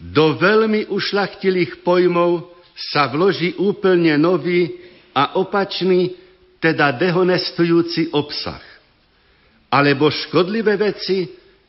Do 0.00 0.34
veľmi 0.40 0.88
ušlachtilých 0.88 1.84
pojmov 1.84 2.48
sa 2.74 3.10
vloží 3.12 3.54
úplne 3.60 4.16
nový 4.16 4.78
a 5.12 5.36
opačný, 5.36 6.16
teda 6.58 6.90
dehonestujúci 6.94 8.10
obsah. 8.14 8.62
Alebo 9.68 10.10
škodlivé 10.10 10.74
veci 10.74 11.28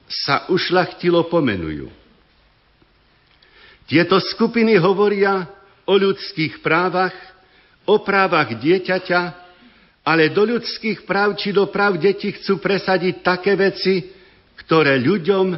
sa 0.10 0.50
ušlachtilo 0.50 1.30
pomenujú. 1.30 1.90
Tieto 3.90 4.22
skupiny 4.22 4.78
hovoria 4.78 5.50
o 5.90 5.94
ľudských 5.98 6.62
právach, 6.62 7.14
o 7.90 8.02
právach 8.06 8.54
dieťaťa, 8.54 9.22
ale 10.06 10.30
do 10.30 10.46
ľudských 10.46 11.06
práv 11.10 11.34
či 11.38 11.50
do 11.50 11.66
práv 11.70 11.98
detí 11.98 12.30
chcú 12.34 12.62
presadiť 12.62 13.26
také 13.26 13.58
veci, 13.58 14.14
ktoré 14.66 15.00
ľuďom 15.00 15.56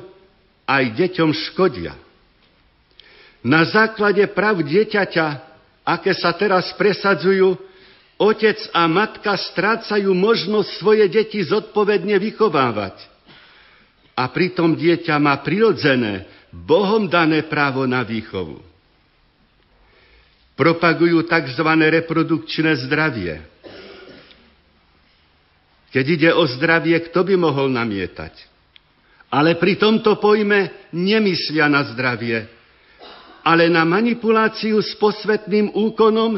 aj 0.69 0.83
deťom 0.95 1.29
škodia. 1.51 1.97
Na 3.41 3.65
základe 3.65 4.21
práv 4.31 4.61
dieťaťa, 4.61 5.27
aké 5.81 6.13
sa 6.13 6.31
teraz 6.37 6.69
presadzujú, 6.77 7.57
otec 8.21 8.57
a 8.69 8.85
matka 8.85 9.33
strácajú 9.33 10.13
možnosť 10.13 10.69
svoje 10.77 11.05
deti 11.09 11.41
zodpovedne 11.41 12.21
vychovávať. 12.21 13.01
A 14.13 14.29
pritom 14.29 14.77
dieťa 14.77 15.17
má 15.17 15.41
prirodzené, 15.41 16.29
Bohom 16.51 17.07
dané 17.07 17.47
právo 17.47 17.87
na 17.87 18.03
výchovu. 18.03 18.59
Propagujú 20.59 21.23
tzv. 21.23 21.63
reprodukčné 21.65 22.75
zdravie. 22.85 23.39
Keď 25.95 26.05
ide 26.05 26.29
o 26.35 26.43
zdravie, 26.43 26.99
kto 27.07 27.23
by 27.23 27.35
mohol 27.39 27.71
namietať? 27.71 28.50
Ale 29.31 29.55
pri 29.55 29.79
tomto 29.79 30.19
pojme 30.19 30.91
nemyslia 30.91 31.71
na 31.71 31.87
zdravie, 31.87 32.51
ale 33.47 33.71
na 33.71 33.87
manipuláciu 33.87 34.83
s 34.83 34.91
posvetným 34.99 35.71
úkonom, 35.71 36.35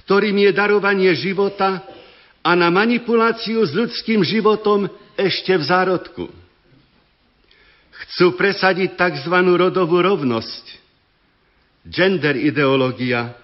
ktorým 0.00 0.48
je 0.48 0.50
darovanie 0.56 1.12
života 1.12 1.84
a 2.40 2.50
na 2.56 2.72
manipuláciu 2.72 3.60
s 3.60 3.76
ľudským 3.76 4.24
životom 4.24 4.88
ešte 5.20 5.52
v 5.52 5.64
zárodku. 5.68 6.24
Chcú 8.00 8.32
presadiť 8.40 8.96
tzv. 8.96 9.36
rodovú 9.60 10.00
rovnosť, 10.00 10.64
gender 11.84 12.40
ideológia. 12.40 13.36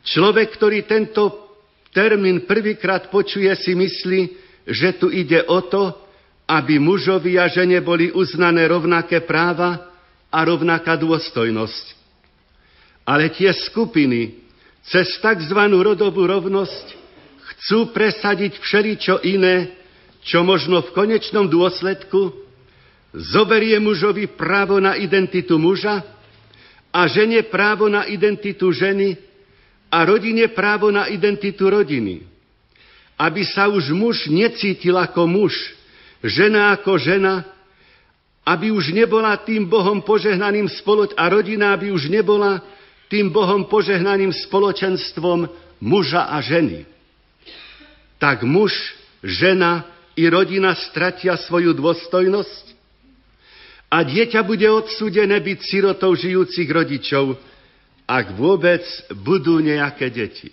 Človek, 0.00 0.56
ktorý 0.56 0.88
tento 0.88 1.52
termín 1.92 2.48
prvýkrát 2.48 3.12
počuje, 3.12 3.52
si 3.60 3.76
myslí, 3.76 4.20
že 4.64 4.96
tu 4.96 5.12
ide 5.12 5.44
o 5.44 5.60
to, 5.68 6.03
aby 6.44 6.76
mužovi 6.76 7.40
a 7.40 7.48
žene 7.48 7.80
boli 7.80 8.12
uznané 8.12 8.68
rovnaké 8.68 9.24
práva 9.24 9.88
a 10.28 10.38
rovnaká 10.44 10.96
dôstojnosť. 11.00 11.84
Ale 13.04 13.32
tie 13.32 13.52
skupiny 13.52 14.44
cez 14.84 15.08
tzv. 15.20 15.60
rodovú 15.72 16.28
rovnosť 16.28 16.86
chcú 17.44 17.92
presadiť 17.92 18.60
všeličo 18.60 19.24
iné, 19.24 19.72
čo 20.24 20.40
možno 20.44 20.80
v 20.84 20.92
konečnom 20.92 21.48
dôsledku 21.48 22.32
zoberie 23.12 23.76
mužovi 23.80 24.28
právo 24.28 24.80
na 24.80 24.96
identitu 24.96 25.60
muža 25.60 26.00
a 26.92 27.00
žene 27.08 27.44
právo 27.44 27.88
na 27.88 28.08
identitu 28.08 28.72
ženy 28.72 29.16
a 29.92 30.02
rodine 30.04 30.48
právo 30.48 30.88
na 30.90 31.06
identitu 31.06 31.68
rodiny. 31.68 32.24
Aby 33.14 33.46
sa 33.46 33.70
už 33.70 33.94
muž 33.94 34.26
necítil 34.26 34.98
ako 34.98 35.28
muž, 35.30 35.73
žena 36.24 36.72
ako 36.72 36.96
žena, 36.96 37.44
aby 38.44 38.72
už 38.72 38.92
nebola 38.92 39.36
tým 39.40 39.68
Bohom 39.68 40.04
požehnaným 40.04 40.68
spoloč 40.68 41.12
a 41.16 41.28
rodina, 41.28 41.72
aby 41.72 41.92
už 41.92 42.08
nebola 42.12 42.60
tým 43.08 43.28
Bohom 43.32 43.68
požehnaným 43.68 44.32
spoločenstvom 44.48 45.48
muža 45.80 46.28
a 46.28 46.40
ženy. 46.40 46.88
Tak 48.20 48.44
muž, 48.44 48.72
žena 49.20 49.84
i 50.16 50.28
rodina 50.28 50.72
stratia 50.76 51.36
svoju 51.36 51.76
dôstojnosť 51.76 52.64
a 53.92 54.02
dieťa 54.04 54.40
bude 54.44 54.66
odsúdené 54.68 55.40
byť 55.40 55.58
sirotou 55.60 56.12
žijúcich 56.16 56.68
rodičov, 56.68 57.36
ak 58.04 58.36
vôbec 58.36 58.84
budú 59.24 59.60
nejaké 59.60 60.12
deti. 60.12 60.52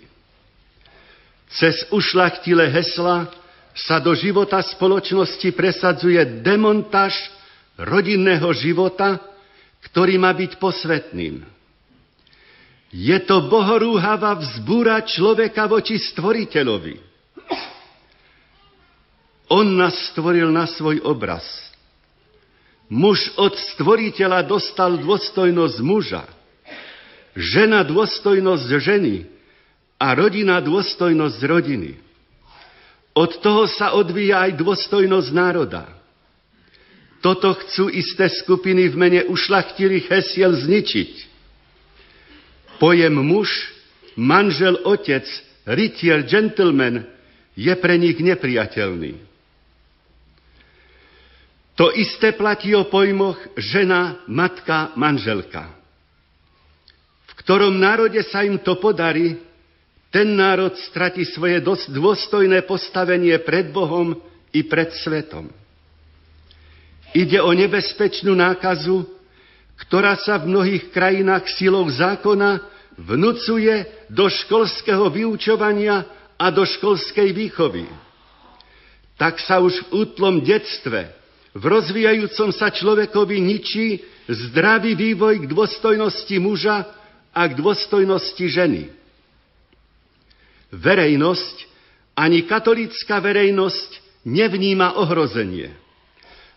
Cez 1.52 1.84
ušlachtilé 1.92 2.72
hesla 2.72 3.28
sa 3.72 4.00
do 4.00 4.12
života 4.12 4.60
spoločnosti 4.60 5.48
presadzuje 5.56 6.20
demontáž 6.44 7.16
rodinného 7.80 8.52
života, 8.52 9.16
ktorý 9.88 10.20
má 10.20 10.30
byť 10.36 10.60
posvetným. 10.60 11.44
Je 12.92 13.16
to 13.24 13.48
bohorúhava 13.48 14.36
vzbúra 14.36 15.00
človeka 15.08 15.64
voči 15.64 15.96
stvoriteľovi. 15.96 17.00
On 19.48 19.64
nás 19.64 20.12
stvoril 20.12 20.52
na 20.52 20.68
svoj 20.68 21.00
obraz– 21.04 21.44
Muž 22.92 23.32
od 23.40 23.56
stvoriteľa 23.56 24.44
dostal 24.44 25.00
dôstojnosť 25.00 25.76
muža, 25.80 26.28
žena 27.32 27.80
dôstojnosť 27.88 28.68
ženy 28.68 29.24
a 29.96 30.12
rodina 30.12 30.60
dôstojnosť 30.60 31.40
rodiny. 31.40 31.96
Od 33.12 33.30
toho 33.44 33.68
sa 33.68 33.92
odvíja 33.92 34.48
aj 34.48 34.56
dôstojnosť 34.56 35.28
národa. 35.36 35.84
Toto 37.22 37.54
chcú 37.54 37.92
isté 37.92 38.26
skupiny 38.26 38.88
v 38.90 38.96
mene 38.98 39.20
ušlachtilých 39.28 40.10
hesiel 40.10 40.56
zničiť. 40.58 41.12
Pojem 42.82 43.14
muž, 43.14 43.70
manžel, 44.18 44.74
otec, 44.82 45.22
rytier, 45.68 46.26
gentleman 46.26 47.06
je 47.54 47.70
pre 47.78 47.94
nich 47.94 48.18
nepriateľný. 48.18 49.22
To 51.78 51.94
isté 51.94 52.34
platí 52.34 52.74
o 52.74 52.84
pojmoch 52.84 53.38
žena, 53.56 54.20
matka, 54.28 54.92
manželka. 54.98 55.72
V 57.28 57.32
ktorom 57.38 57.80
národe 57.80 58.20
sa 58.28 58.44
im 58.44 58.60
to 58.60 58.76
podarí, 58.76 59.40
ten 60.12 60.36
národ 60.36 60.76
stratí 60.76 61.24
svoje 61.24 61.64
dôstojné 61.88 62.62
postavenie 62.68 63.32
pred 63.40 63.72
Bohom 63.72 64.12
i 64.52 64.60
pred 64.60 64.92
svetom. 64.92 65.48
Ide 67.16 67.40
o 67.40 67.50
nebezpečnú 67.52 68.36
nákazu, 68.36 69.08
ktorá 69.80 70.16
sa 70.20 70.36
v 70.36 70.52
mnohých 70.52 70.92
krajinách 70.92 71.48
silou 71.56 71.88
zákona 71.88 72.60
vnúcuje 73.00 73.88
do 74.12 74.28
školského 74.28 75.08
vyučovania 75.08 76.04
a 76.36 76.46
do 76.52 76.62
školskej 76.68 77.32
výchovy. 77.32 77.88
Tak 79.16 79.40
sa 79.40 79.64
už 79.64 79.88
v 79.88 80.04
útlom 80.04 80.44
detstve 80.44 81.22
v 81.52 81.64
rozvíjajúcom 81.68 82.48
sa 82.48 82.72
človekovi 82.72 83.36
ničí 83.36 84.00
zdravý 84.24 84.96
vývoj 84.96 85.44
k 85.44 85.50
dôstojnosti 85.52 86.36
muža 86.40 86.88
a 87.28 87.42
k 87.44 87.52
dôstojnosti 87.60 88.44
ženy. 88.48 88.88
Verejnosť, 90.72 91.56
ani 92.16 92.48
katolícka 92.48 93.20
verejnosť 93.20 94.24
nevníma 94.24 94.96
ohrozenie, 94.96 95.72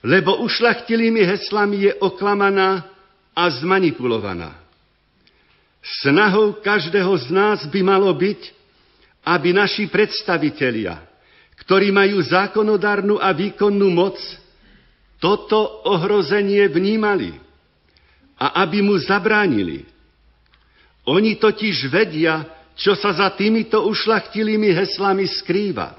lebo 0.04 0.40
ušlachtilými 0.44 1.24
heslami 1.28 1.90
je 1.90 1.92
oklamaná 2.00 2.88
a 3.36 3.44
zmanipulovaná. 3.52 4.56
Snahou 6.02 6.58
každého 6.64 7.14
z 7.22 7.28
nás 7.30 7.60
by 7.70 7.82
malo 7.86 8.10
byť, 8.10 8.42
aby 9.26 9.54
naši 9.54 9.86
predstavitelia, 9.92 11.02
ktorí 11.66 11.92
majú 11.92 12.22
zákonodárnu 12.26 13.22
a 13.22 13.30
výkonnú 13.34 13.90
moc, 13.94 14.18
toto 15.18 15.86
ohrozenie 15.90 16.66
vnímali 16.70 17.34
a 18.38 18.62
aby 18.66 18.86
mu 18.86 18.98
zabránili. 19.02 19.86
Oni 21.06 21.38
totiž 21.38 21.90
vedia, 21.90 22.46
čo 22.76 22.94
sa 22.96 23.16
za 23.16 23.32
týmito 23.34 23.84
ušlachtilými 23.88 24.76
heslami 24.76 25.26
skrýva. 25.26 25.96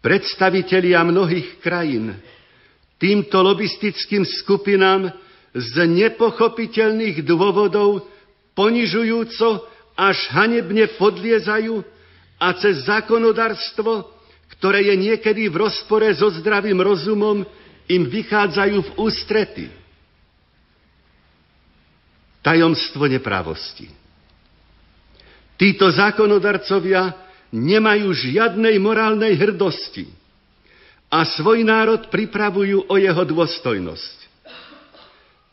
Predstavitelia 0.00 1.04
mnohých 1.04 1.60
krajín 1.60 2.16
týmto 2.96 3.44
lobistickým 3.44 4.24
skupinám 4.24 5.12
z 5.52 5.74
nepochopiteľných 5.84 7.26
dôvodov 7.26 8.08
ponižujúco 8.56 9.66
až 9.98 10.18
hanebne 10.32 10.88
podliezajú 10.96 11.84
a 12.40 12.48
cez 12.56 12.88
zákonodárstvo 12.88 14.20
ktoré 14.60 14.82
je 14.90 14.96
niekedy 14.98 15.46
v 15.46 15.62
rozpore 15.62 16.04
so 16.12 16.28
zdravým 16.28 16.82
rozumom, 16.82 17.46
im 17.86 18.02
vychádzajú 18.06 18.76
v 18.82 18.90
ústrety. 18.98 19.66
tajomstvo 22.40 23.04
nepravosti. 23.04 23.99
Títo 25.60 25.92
zákonodarcovia 25.92 27.12
nemajú 27.52 28.16
žiadnej 28.16 28.80
morálnej 28.80 29.36
hrdosti 29.36 30.08
a 31.12 31.20
svoj 31.28 31.68
národ 31.68 32.08
pripravujú 32.08 32.88
o 32.88 32.94
jeho 32.96 33.22
dôstojnosť. 33.28 34.16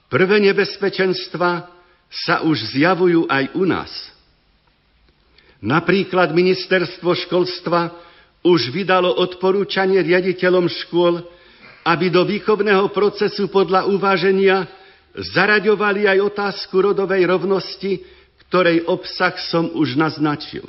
Prvé 0.07 0.39
nebezpečenstva 0.47 1.67
sa 2.07 2.39
už 2.47 2.71
zjavujú 2.71 3.27
aj 3.27 3.51
u 3.59 3.67
nás. 3.67 3.91
Napríklad 5.59 6.31
ministerstvo 6.31 7.11
školstva 7.27 7.91
už 8.47 8.71
vydalo 8.71 9.11
odporúčanie 9.11 9.99
riaditeľom 9.99 10.71
škôl, 10.71 11.19
aby 11.83 12.07
do 12.07 12.23
výchovného 12.23 12.87
procesu 12.95 13.51
podľa 13.51 13.91
uváženia 13.91 14.71
zaraďovali 15.35 16.07
aj 16.07 16.31
otázku 16.31 16.79
rodovej 16.79 17.27
rovnosti, 17.27 18.15
ktorej 18.47 18.87
obsah 18.87 19.35
som 19.51 19.71
už 19.75 19.99
naznačil. 19.99 20.63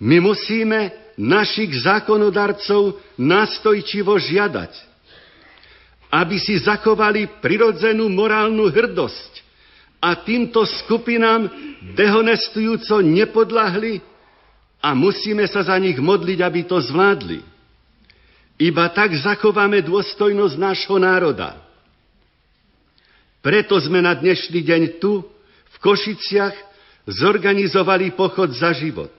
My 0.00 0.22
musíme 0.22 0.94
našich 1.20 1.84
zákonodarcov 1.84 2.96
nastojčivo 3.20 4.16
žiadať, 4.16 4.72
aby 6.08 6.36
si 6.40 6.56
zachovali 6.56 7.28
prirodzenú 7.44 8.08
morálnu 8.08 8.72
hrdosť 8.72 9.32
a 10.00 10.16
týmto 10.16 10.64
skupinám 10.64 11.52
dehonestujúco 11.92 13.04
nepodľahli 13.04 14.00
a 14.80 14.96
musíme 14.96 15.44
sa 15.44 15.60
za 15.60 15.76
nich 15.76 16.00
modliť, 16.00 16.38
aby 16.40 16.64
to 16.64 16.80
zvládli. 16.80 17.44
Iba 18.56 18.88
tak 18.92 19.12
zachováme 19.12 19.84
dôstojnosť 19.84 20.56
nášho 20.56 20.96
národa. 20.96 21.60
Preto 23.44 23.76
sme 23.80 24.04
na 24.04 24.16
dnešný 24.16 24.60
deň 24.60 24.82
tu, 25.00 25.24
v 25.70 25.76
Košiciach, 25.78 26.56
zorganizovali 27.10 28.12
pochod 28.14 28.52
za 28.54 28.70
život. 28.76 29.10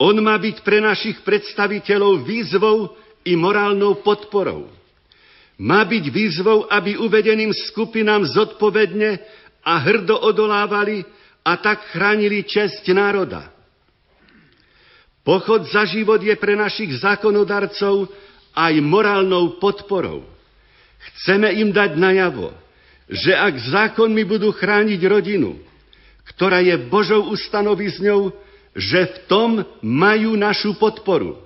On 0.00 0.16
má 0.16 0.40
byť 0.40 0.64
pre 0.64 0.80
našich 0.80 1.20
predstaviteľov 1.20 2.24
výzvou 2.24 2.96
i 3.28 3.36
morálnou 3.36 4.00
podporou. 4.00 4.72
Má 5.60 5.84
byť 5.84 6.04
výzvou, 6.08 6.64
aby 6.72 6.96
uvedeným 6.96 7.52
skupinám 7.52 8.24
zodpovedne 8.24 9.20
a 9.60 9.76
hrdo 9.76 10.16
odolávali 10.16 11.04
a 11.44 11.52
tak 11.60 11.84
chránili 11.92 12.48
česť 12.48 12.80
národa. 12.96 13.52
Pochod 15.20 15.68
za 15.68 15.84
život 15.84 16.24
je 16.24 16.32
pre 16.40 16.56
našich 16.56 16.96
zákonodarcov 17.04 18.08
aj 18.56 18.74
morálnou 18.80 19.60
podporou. 19.60 20.24
Chceme 21.00 21.52
im 21.60 21.76
dať 21.76 21.92
najavo, 22.00 22.56
že 23.10 23.34
ak 23.34 23.54
zákonmi 23.58 24.22
budú 24.22 24.54
chrániť 24.54 25.00
rodinu, 25.10 25.58
ktorá 26.30 26.62
je 26.62 26.78
Božou 26.86 27.26
ustanovizňou, 27.34 28.30
že 28.72 29.00
v 29.02 29.16
tom 29.26 29.50
majú 29.82 30.38
našu 30.38 30.78
podporu. 30.78 31.42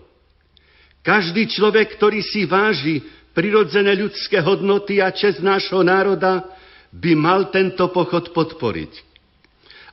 Každý 1.00 1.48
človek, 1.48 1.96
ktorý 1.96 2.20
si 2.20 2.44
váži 2.44 3.00
prirodzené 3.32 3.96
ľudské 3.96 4.44
hodnoty 4.44 5.00
a 5.00 5.08
čest 5.08 5.40
nášho 5.40 5.80
národa, 5.80 6.44
by 6.92 7.12
mal 7.16 7.48
tento 7.48 7.88
pochod 7.90 8.30
podporiť 8.30 9.14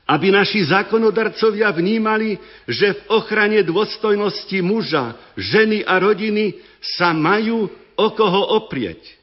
aby 0.02 0.34
naši 0.34 0.66
zákonodarcovia 0.66 1.70
vnímali, 1.70 2.34
že 2.66 2.90
v 2.90 3.00
ochrane 3.16 3.62
dôstojnosti 3.62 4.58
muža, 4.58 5.14
ženy 5.38 5.86
a 5.86 5.96
rodiny 6.02 6.58
sa 6.98 7.14
majú 7.14 7.70
o 7.94 8.06
koho 8.10 8.60
oprieť. 8.60 9.21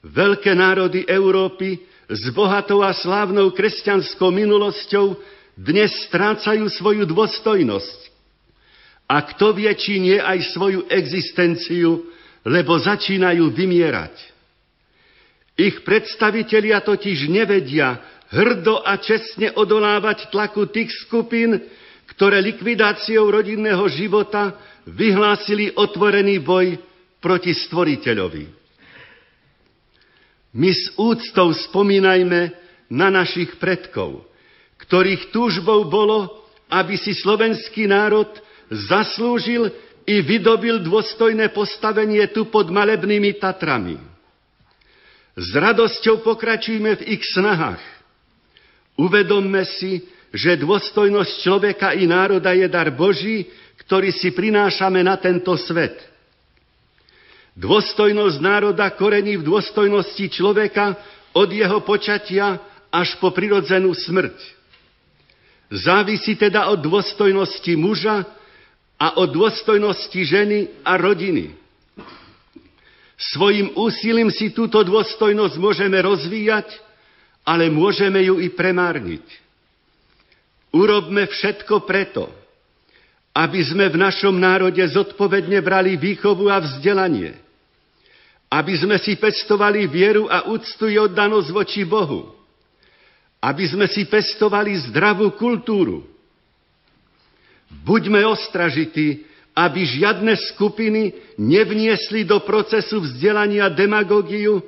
Veľké 0.00 0.56
národy 0.56 1.04
Európy 1.04 1.76
s 2.08 2.24
bohatou 2.32 2.80
a 2.80 2.96
slávnou 2.96 3.52
kresťanskou 3.52 4.32
minulosťou 4.32 5.14
dnes 5.60 5.92
strácajú 6.08 6.64
svoju 6.72 7.04
dôstojnosť. 7.04 7.98
A 9.10 9.20
kto 9.26 9.52
vie, 9.52 9.68
či 9.76 10.00
nie 10.00 10.16
aj 10.16 10.56
svoju 10.56 10.88
existenciu, 10.88 12.08
lebo 12.48 12.80
začínajú 12.80 13.52
vymierať. 13.52 14.14
Ich 15.60 15.84
predstavitelia 15.84 16.80
totiž 16.80 17.28
nevedia, 17.28 18.00
hrdo 18.32 18.80
a 18.80 18.96
čestne 18.96 19.52
odolávať 19.52 20.32
tlaku 20.32 20.70
tých 20.72 20.88
skupín, 21.04 21.60
ktoré 22.08 22.40
likvidáciou 22.40 23.28
rodinného 23.28 23.84
života 23.92 24.56
vyhlásili 24.88 25.76
otvorený 25.76 26.40
boj 26.40 26.80
proti 27.20 27.52
stvoriteľovi. 27.52 28.59
My 30.50 30.70
s 30.74 30.90
úctou 30.98 31.54
spomínajme 31.54 32.50
na 32.90 33.08
našich 33.08 33.58
predkov, 33.62 34.26
ktorých 34.82 35.30
túžbou 35.30 35.86
bolo, 35.86 36.46
aby 36.66 36.98
si 36.98 37.14
slovenský 37.14 37.86
národ 37.86 38.26
zaslúžil 38.70 39.70
i 40.06 40.18
vydobil 40.22 40.82
dôstojné 40.82 41.54
postavenie 41.54 42.26
tu 42.34 42.50
pod 42.50 42.66
malebnými 42.70 43.38
Tatrami. 43.38 43.98
S 45.38 45.54
radosťou 45.54 46.26
pokračujme 46.26 46.98
v 46.98 47.02
ich 47.14 47.22
snahách, 47.30 48.00
Uvedomme 49.00 49.64
si, 49.64 50.04
že 50.28 50.60
dôstojnosť 50.60 51.32
človeka 51.40 51.96
i 51.96 52.04
národa 52.04 52.52
je 52.52 52.68
dar 52.68 52.92
Boží, 52.92 53.48
ktorý 53.80 54.12
si 54.12 54.28
prinášame 54.36 55.00
na 55.00 55.16
tento 55.16 55.56
svet. 55.56 55.96
Dôstojnosť 57.60 58.36
národa 58.40 58.88
korení 58.96 59.36
v 59.36 59.44
dôstojnosti 59.44 60.32
človeka 60.32 60.96
od 61.36 61.48
jeho 61.52 61.84
počatia 61.84 62.56
až 62.88 63.20
po 63.20 63.28
prirodzenú 63.30 63.92
smrť. 63.92 64.36
Závisí 65.68 66.34
teda 66.40 66.72
od 66.72 66.80
dôstojnosti 66.80 67.72
muža 67.76 68.24
a 68.96 69.20
od 69.20 69.28
dôstojnosti 69.30 70.20
ženy 70.24 70.72
a 70.82 70.96
rodiny. 70.96 71.52
Svojim 73.20 73.76
úsilím 73.76 74.32
si 74.32 74.50
túto 74.56 74.80
dôstojnosť 74.80 75.54
môžeme 75.60 76.00
rozvíjať 76.00 76.90
ale 77.44 77.72
môžeme 77.72 78.20
ju 78.22 78.38
i 78.38 78.52
premárniť. 78.52 79.24
Urobme 80.70 81.26
všetko 81.26 81.82
preto, 81.82 82.30
aby 83.34 83.58
sme 83.64 83.90
v 83.90 83.96
našom 83.98 84.38
národe 84.38 84.82
zodpovedne 84.86 85.58
brali 85.58 85.98
výchovu 85.98 86.46
a 86.46 86.62
vzdelanie, 86.62 87.34
aby 88.50 88.74
sme 88.74 88.98
si 88.98 89.14
pestovali 89.14 89.86
vieru 89.86 90.26
a 90.26 90.50
úctu 90.50 90.90
i 90.90 90.98
oddanosť 90.98 91.48
voči 91.54 91.86
Bohu, 91.86 92.34
aby 93.38 93.64
sme 93.70 93.86
si 93.86 94.04
pestovali 94.10 94.74
zdravú 94.90 95.30
kultúru. 95.38 96.02
Buďme 97.86 98.26
ostražití, 98.26 99.22
aby 99.54 99.86
žiadne 99.86 100.34
skupiny 100.50 101.14
nevniesli 101.38 102.26
do 102.26 102.42
procesu 102.42 102.98
vzdelania 103.06 103.70
demagógiu, 103.70 104.58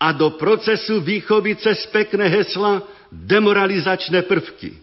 a 0.00 0.16
do 0.16 0.40
procesu 0.40 1.04
výchovy 1.04 1.60
cez 1.60 1.84
pekné 1.92 2.32
hesla 2.32 2.80
demoralizačné 3.12 4.24
prvky. 4.24 4.80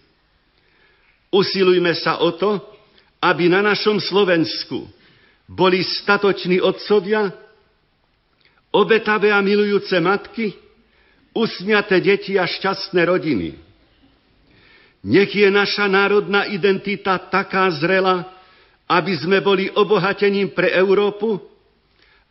Usilujme 1.34 1.98
sa 1.98 2.22
o 2.22 2.30
to, 2.38 2.62
aby 3.18 3.50
na 3.50 3.66
našom 3.66 3.98
Slovensku 3.98 4.86
boli 5.50 5.82
statoční 5.82 6.62
otcovia, 6.62 7.34
obetavé 8.72 9.32
a 9.32 9.40
milujúce 9.42 9.96
matky, 10.00 10.54
usmiaté 11.32 12.02
deti 12.02 12.36
a 12.36 12.50
šťastné 12.50 13.02
rodiny. 13.06 13.50
Nech 15.08 15.32
je 15.32 15.48
naša 15.48 15.86
národná 15.88 16.50
identita 16.50 17.16
taká 17.22 17.70
zrela, 17.78 18.28
aby 18.90 19.14
sme 19.14 19.40
boli 19.44 19.70
obohatením 19.72 20.52
pre 20.52 20.74
Európu 20.74 21.38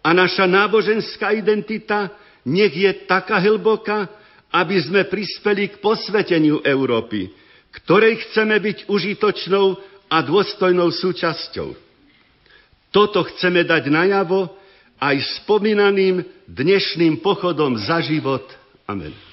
a 0.02 0.12
naša 0.12 0.44
náboženská 0.48 1.32
identita 1.32 2.10
nech 2.46 2.74
je 2.74 2.90
taká 3.06 3.42
hlboká, 3.42 4.06
aby 4.54 4.76
sme 4.78 5.02
prispeli 5.06 5.68
k 5.68 5.82
posveteniu 5.82 6.62
Európy, 6.62 7.28
ktorej 7.82 8.22
chceme 8.28 8.56
byť 8.56 8.86
užitočnou 8.86 9.66
a 10.06 10.16
dôstojnou 10.22 10.88
súčasťou. 10.94 11.74
Toto 12.94 13.20
chceme 13.34 13.66
dať 13.66 13.90
najavo 13.90 14.65
aj 15.00 15.44
spomínaným 15.44 16.24
dnešným 16.48 17.20
pochodom 17.20 17.76
za 17.76 18.00
život. 18.00 18.44
Amen. 18.88 19.25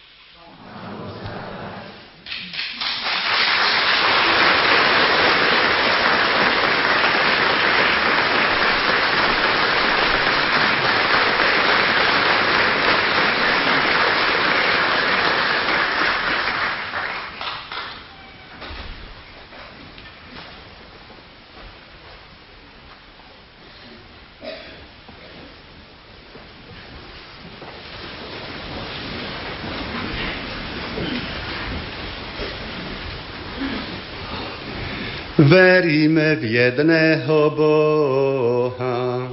Veríme 35.44 36.36
v 36.36 36.44
jedného 36.44 37.50
Boha, 37.52 39.28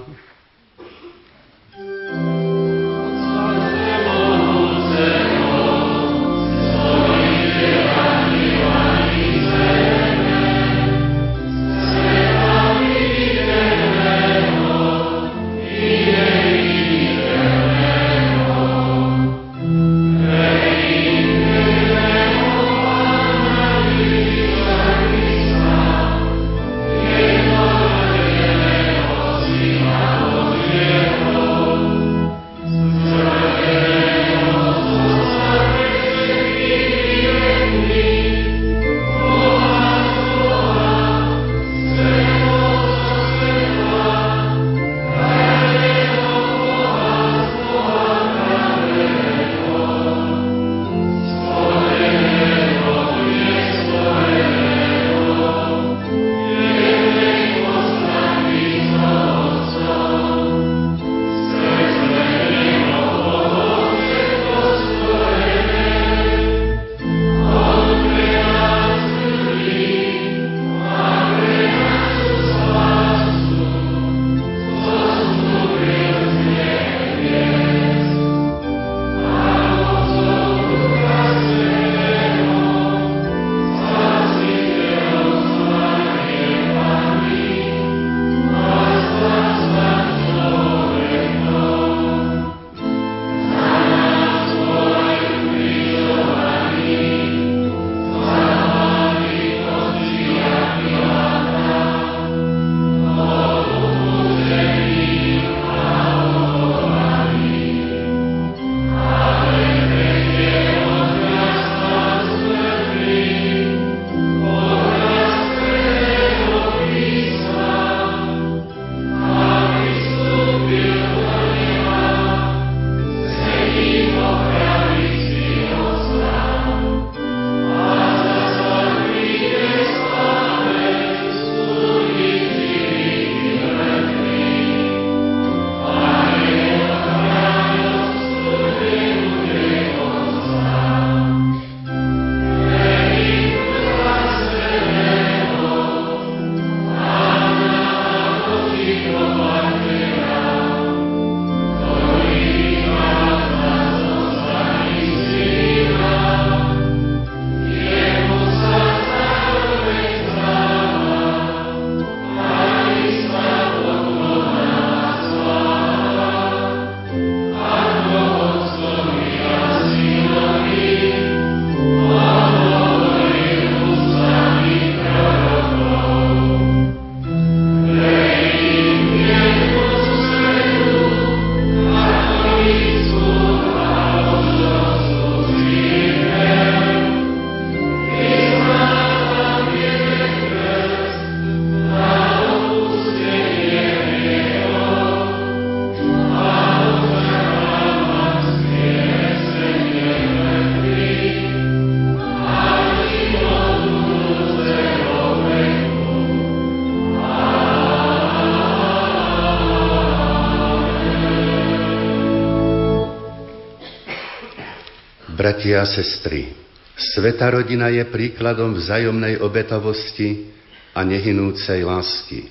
Bratia 215.70 215.86
a 215.86 215.94
sestry, 216.02 216.50
Sveta 216.98 217.46
rodina 217.46 217.94
je 217.94 218.02
príkladom 218.02 218.74
vzájomnej 218.74 219.38
obetovosti 219.38 220.50
a 220.90 221.06
nehynúcej 221.06 221.86
lásky. 221.86 222.50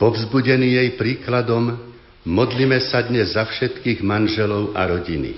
Povzbudený 0.00 0.80
jej 0.80 0.96
príkladom, 0.96 1.76
modlíme 2.24 2.80
sa 2.88 3.04
dnes 3.04 3.36
za 3.36 3.44
všetkých 3.44 4.00
manželov 4.00 4.72
a 4.72 4.80
rodiny. 4.88 5.36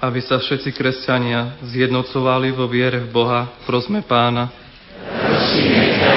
Aby 0.00 0.24
sa 0.24 0.40
všetci 0.40 0.72
kresťania 0.72 1.60
zjednocovali 1.68 2.48
vo 2.56 2.64
viere 2.64 3.04
v 3.04 3.12
Boha, 3.12 3.52
prosme 3.68 4.00
Pána. 4.00 4.48
Prosíme 5.04 5.84
ťa, 6.00 6.12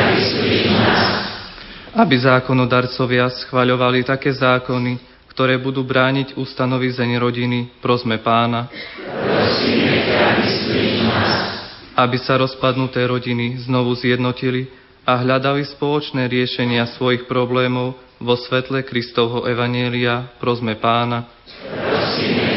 Aby 1.92 2.16
zákonodarcovia 2.24 3.28
schvaľovali 3.28 4.08
také 4.08 4.32
zákony, 4.32 5.11
ktoré 5.32 5.56
budú 5.58 5.88
brániť 5.88 6.36
ustanovizeň 6.36 7.18
rodiny, 7.18 7.60
prosme 7.80 8.20
pána. 8.20 8.68
Prosíme 9.00 10.04
aby 11.92 12.18
sa 12.18 12.40
rozpadnuté 12.40 13.04
rodiny 13.06 13.62
znovu 13.68 13.94
zjednotili 13.94 14.68
a 15.06 15.22
hľadali 15.22 15.64
spoločné 15.76 16.26
riešenia 16.28 16.88
svojich 16.98 17.30
problémov 17.30 17.94
vo 18.18 18.36
svetle 18.38 18.82
Kristovho 18.86 19.46
Evanielia, 19.46 20.34
prosme 20.42 20.78
pána. 20.78 21.30
Prosíme 21.48 22.52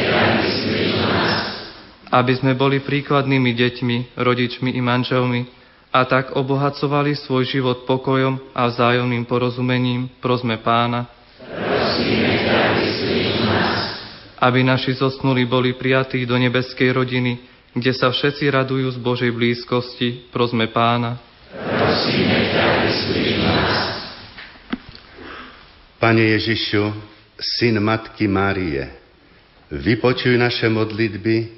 aby 2.14 2.32
sme 2.38 2.54
boli 2.54 2.78
príkladnými 2.78 3.50
deťmi, 3.58 3.96
rodičmi 4.14 4.70
i 4.70 4.78
manželmi 4.78 5.50
a 5.90 6.06
tak 6.06 6.38
obohacovali 6.38 7.18
svoj 7.18 7.42
život 7.42 7.82
pokojom 7.90 8.54
a 8.54 8.70
vzájomným 8.70 9.26
porozumením, 9.26 10.06
prosme 10.22 10.54
pána. 10.62 11.10
Aby 14.44 14.60
naši 14.60 14.92
zosnuli 14.92 15.48
boli 15.48 15.72
prijatí 15.72 16.28
do 16.28 16.36
nebeskej 16.36 16.92
rodiny, 16.92 17.40
kde 17.72 17.92
sa 17.96 18.12
všetci 18.12 18.44
radujú 18.52 18.92
z 18.92 18.98
Božej 19.00 19.32
blízkosti, 19.32 20.28
prosme 20.28 20.68
Pána. 20.68 21.16
Prosíme 21.48 22.52
ťa, 22.52 22.64
nás. 23.40 23.74
Pane 25.96 26.36
Ježišu, 26.36 26.92
Syn 27.40 27.80
Matky 27.80 28.28
Márie, 28.28 28.84
vypočuj 29.72 30.36
naše 30.36 30.68
modlitby, 30.68 31.48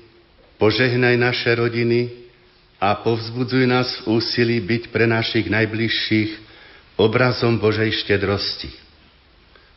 požehnaj 0.54 1.18
naše 1.18 1.50
rodiny 1.58 2.14
a 2.78 2.94
povzbudzuj 3.02 3.66
nás 3.66 3.98
v 4.06 4.22
úsilí 4.22 4.62
byť 4.62 4.94
pre 4.94 5.10
našich 5.10 5.50
najbližších 5.50 6.30
obrazom 7.02 7.58
Božej 7.58 7.90
štedrosti. 8.06 8.85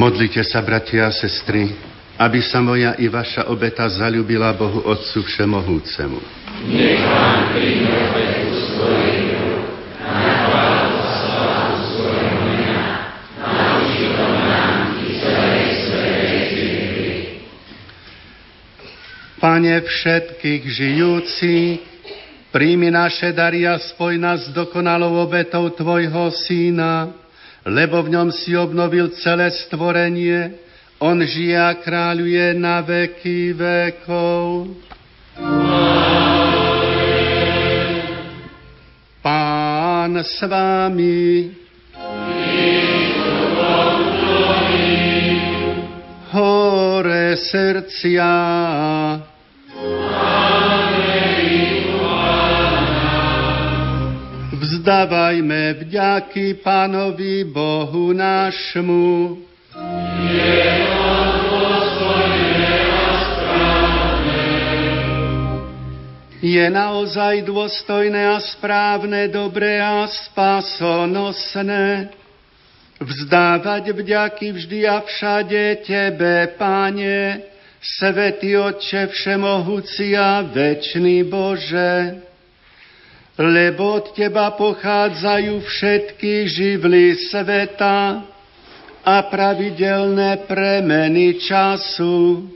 Modlite 0.00 0.40
sa, 0.48 0.64
bratia 0.64 1.04
a 1.04 1.12
sestry, 1.12 1.76
aby 2.16 2.40
sa 2.40 2.64
moja 2.64 2.96
i 2.96 3.04
vaša 3.12 3.52
obeta 3.52 3.84
zalúbila 3.84 4.48
Bohu 4.56 4.80
Otcu 4.88 5.20
Všemohúcemu. 5.28 6.16
Nech 6.72 7.04
vám 7.04 7.52
príjme 7.52 7.92
obetu 8.08 8.48
církvi. 8.64 9.20
Pane 19.36 19.84
všetkých 19.84 20.62
žijúci, 20.64 21.54
príjmi 22.48 22.88
naše 22.88 23.36
daria 23.36 23.76
spoj 23.76 24.16
nás 24.16 24.48
dokonalou 24.48 25.28
obetou 25.28 25.68
Tvojho 25.68 26.32
Syna, 26.32 27.19
lebo 27.68 28.00
v 28.00 28.12
ňom 28.16 28.28
si 28.32 28.56
obnovil 28.56 29.12
celé 29.20 29.52
stvorenie, 29.52 30.56
on 31.00 31.20
žije 31.20 31.56
a 31.56 31.76
kráľuje 31.80 32.56
na 32.56 32.84
veky 32.84 33.56
vekov. 33.56 34.76
Pán 39.20 40.12
s 40.20 40.40
vámi. 40.44 41.52
Hore 46.30 47.36
srdcia. 47.36 48.32
Vzdávajme 54.80 55.84
vďaky 55.84 56.64
Pánovi 56.64 57.44
Bohu 57.44 58.16
nášmu. 58.16 59.36
Je 66.40 66.64
naozaj 66.72 67.44
dôstojné 67.44 68.24
a 68.24 68.40
správne, 68.40 69.28
dobré 69.28 69.84
a 69.84 70.08
spasonosné 70.08 72.08
vzdávať 73.04 73.84
vďaky 73.92 74.56
vždy 74.56 74.88
a 74.88 75.04
všade 75.04 75.84
Tebe, 75.84 76.56
Pane, 76.56 77.44
Svetý 77.84 78.56
Otče 78.56 79.12
Všemohúci 79.12 80.16
a 80.16 80.40
Večný 80.40 81.28
Bože 81.28 82.29
lebo 83.38 84.02
od 84.02 84.16
Teba 84.16 84.50
pochádzajú 84.56 85.54
všetky 85.62 86.32
živly 86.48 87.14
sveta 87.30 88.26
a 89.04 89.16
pravidelné 89.26 90.44
premeny 90.44 91.40
času. 91.40 92.50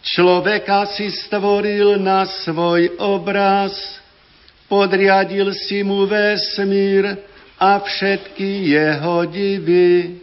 Človeka 0.00 0.88
si 0.96 1.12
stvoril 1.12 2.00
na 2.00 2.24
svoj 2.24 2.96
obraz, 2.96 3.76
podriadil 4.64 5.52
si 5.52 5.84
mu 5.84 6.08
vesmír 6.08 7.20
a 7.60 7.76
všetky 7.76 8.72
jeho 8.72 9.28
divy, 9.28 10.16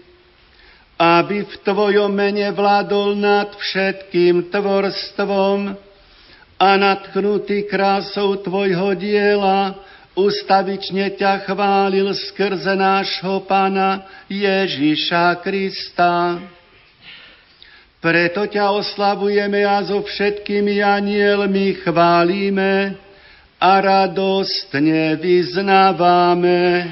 aby 0.97 1.45
v 1.45 1.53
Tvojom 1.61 2.09
mene 2.09 2.49
vládol 2.49 3.13
nad 3.13 3.53
všetkým 3.53 4.49
tvorstvom, 4.49 5.77
a 6.57 6.73
natchnutý 6.77 7.69
krásou 7.69 8.41
Tvojho 8.41 8.97
diela, 8.97 9.77
ustavične 10.17 11.13
ťa 11.13 11.45
chválil 11.45 12.09
skrze 12.09 12.73
nášho 12.73 13.45
Pána 13.45 14.09
Ježiša 14.25 15.37
Krista. 15.45 16.41
Preto 18.01 18.49
ťa 18.49 18.73
oslavujeme 18.73 19.61
a 19.65 19.85
so 19.85 20.01
všetkými 20.01 20.81
anielmi 20.81 21.77
chválime 21.85 22.97
a 23.61 23.71
radostne 23.77 25.17
vyznávame. 25.21 26.89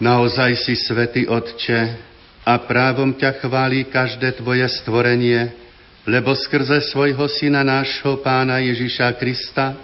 Naozaj 0.00 0.64
si 0.64 0.74
svätý 0.80 1.28
Otče 1.28 1.80
a 2.48 2.56
právom 2.64 3.12
ťa 3.12 3.36
chváli 3.44 3.84
každé 3.84 4.40
tvoje 4.40 4.64
stvorenie, 4.80 5.52
lebo 6.08 6.32
skrze 6.32 6.80
svojho 6.88 7.28
Syna 7.28 7.60
nášho 7.60 8.16
Pána 8.24 8.64
Ježiša 8.64 9.12
Krista, 9.20 9.76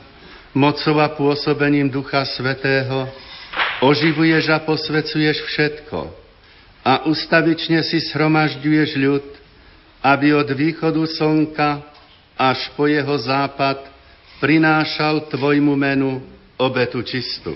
mocou 0.57 1.05
a 1.05 1.13
pôsobením 1.13 1.93
Ducha 1.93 2.25
Svetého, 2.25 3.05
oživuješ 3.85 4.57
a 4.57 4.59
posvecuješ 4.65 5.45
všetko 5.53 6.09
a 6.81 7.05
ustavične 7.05 7.85
si 7.85 8.01
shromažďuješ 8.01 8.91
ľud, 8.97 9.27
aby 10.01 10.33
od 10.33 10.49
východu 10.49 11.03
slnka 11.05 11.85
až 12.41 12.73
po 12.73 12.89
jeho 12.89 13.21
západ 13.21 13.85
prinášal 14.41 15.29
tvojmu 15.29 15.77
menu 15.77 16.25
obetu 16.57 17.05
čistú. 17.05 17.53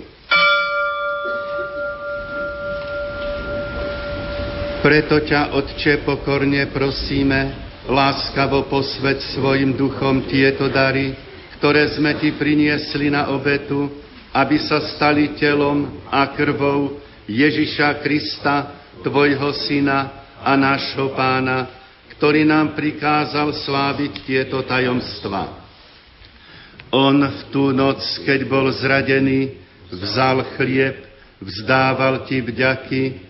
Preto 4.81 5.21
ťa, 5.21 5.61
Otče, 5.61 6.09
pokorne 6.09 6.65
prosíme, 6.73 7.53
láskavo 7.85 8.65
posved 8.65 9.21
svojim 9.37 9.77
duchom 9.77 10.25
tieto 10.25 10.73
dary, 10.73 11.13
ktoré 11.61 11.85
sme 11.93 12.17
ti 12.17 12.33
priniesli 12.33 13.13
na 13.13 13.29
obetu, 13.29 13.93
aby 14.33 14.57
sa 14.57 14.81
stali 14.97 15.37
telom 15.37 16.01
a 16.09 16.33
krvou 16.33 16.97
Ježiša 17.29 18.01
Krista, 18.01 18.73
tvojho 19.05 19.53
syna 19.69 20.25
a 20.41 20.57
nášho 20.57 21.13
pána, 21.13 21.69
ktorý 22.17 22.49
nám 22.49 22.73
prikázal 22.73 23.53
sláviť 23.53 24.25
tieto 24.25 24.65
tajomstva. 24.65 25.61
On 26.89 27.21
v 27.21 27.41
tú 27.53 27.69
noc, 27.77 28.01
keď 28.25 28.49
bol 28.49 28.73
zradený, 28.73 29.61
vzal 29.93 30.41
chlieb, 30.57 31.05
vzdával 31.37 32.25
ti 32.25 32.41
vďaky, 32.41 33.30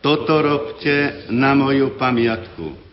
toto 0.00 0.42
robte 0.42 1.28
na 1.28 1.52
moju 1.54 1.92
pamiatku. 2.00 2.90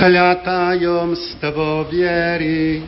Hľa 0.00 0.30
tajomstvo 0.40 1.84
viery. 1.92 2.80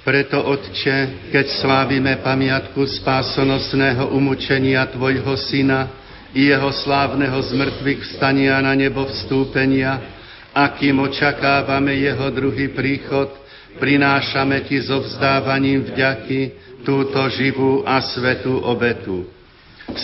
Preto, 0.00 0.40
Otče, 0.40 1.28
keď 1.28 1.46
slávime 1.60 2.24
pamiatku 2.24 2.88
spásonosného 2.88 4.16
umúčenia 4.16 4.88
Tvojho 4.88 5.36
Syna 5.36 5.92
i 6.32 6.48
Jeho 6.48 6.72
slávneho 6.72 7.36
zmrtvých 7.36 8.00
vstania 8.08 8.56
na 8.64 8.72
nebo 8.72 9.04
vstúpenia, 9.04 10.00
akým 10.56 11.04
očakávame 11.04 12.00
Jeho 12.00 12.32
druhý 12.32 12.72
príchod, 12.72 13.28
prinášame 13.76 14.64
Ti 14.64 14.88
so 14.88 15.04
vzdávaním 15.04 15.92
vďaky 15.92 16.40
túto 16.80 17.20
živú 17.36 17.84
a 17.84 18.00
svetú 18.00 18.56
obetu. 18.56 19.28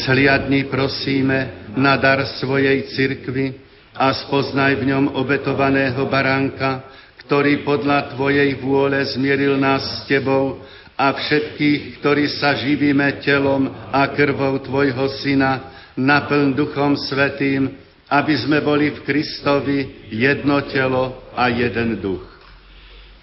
Sliadni 0.05 0.69
prosíme 0.69 1.73
na 1.73 1.97
dar 1.97 2.21
svojej 2.37 2.85
cirkvi 2.93 3.57
a 3.97 4.13
spoznaj 4.13 4.77
v 4.77 4.93
ňom 4.93 5.17
obetovaného 5.17 6.05
baránka, 6.05 6.85
ktorý 7.27 7.67
podľa 7.67 8.15
Tvojej 8.15 8.55
vôle 8.63 9.03
zmieril 9.03 9.59
nás 9.59 9.83
s 9.83 9.97
Tebou 10.07 10.63
a 10.95 11.13
všetkých, 11.13 11.99
ktorí 11.99 12.31
sa 12.39 12.55
živíme 12.55 13.21
telom 13.21 13.67
a 13.91 14.07
krvou 14.15 14.63
Tvojho 14.63 15.11
Syna, 15.21 15.75
naplň 15.99 16.55
Duchom 16.55 16.95
Svetým, 16.95 17.75
aby 18.07 18.35
sme 18.39 18.63
boli 18.63 18.95
v 18.95 19.03
Kristovi 19.03 19.79
jedno 20.15 20.63
telo 20.71 21.35
a 21.35 21.51
jeden 21.51 21.99
duch. 21.99 22.23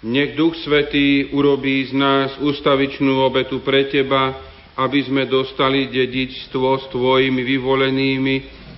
Nech 0.04 0.36
Duch 0.36 0.52
Svetý 0.60 1.32
urobí 1.32 1.88
z 1.88 1.96
nás 1.96 2.36
ustavičnú 2.36 3.24
obetu 3.24 3.64
pre 3.64 3.88
Teba, 3.88 4.36
aby 4.76 5.00
sme 5.00 5.24
dostali 5.24 5.88
dedičstvo 5.88 6.76
s 6.76 6.84
Tvojimi 6.92 7.40
vyvolenými, 7.40 8.34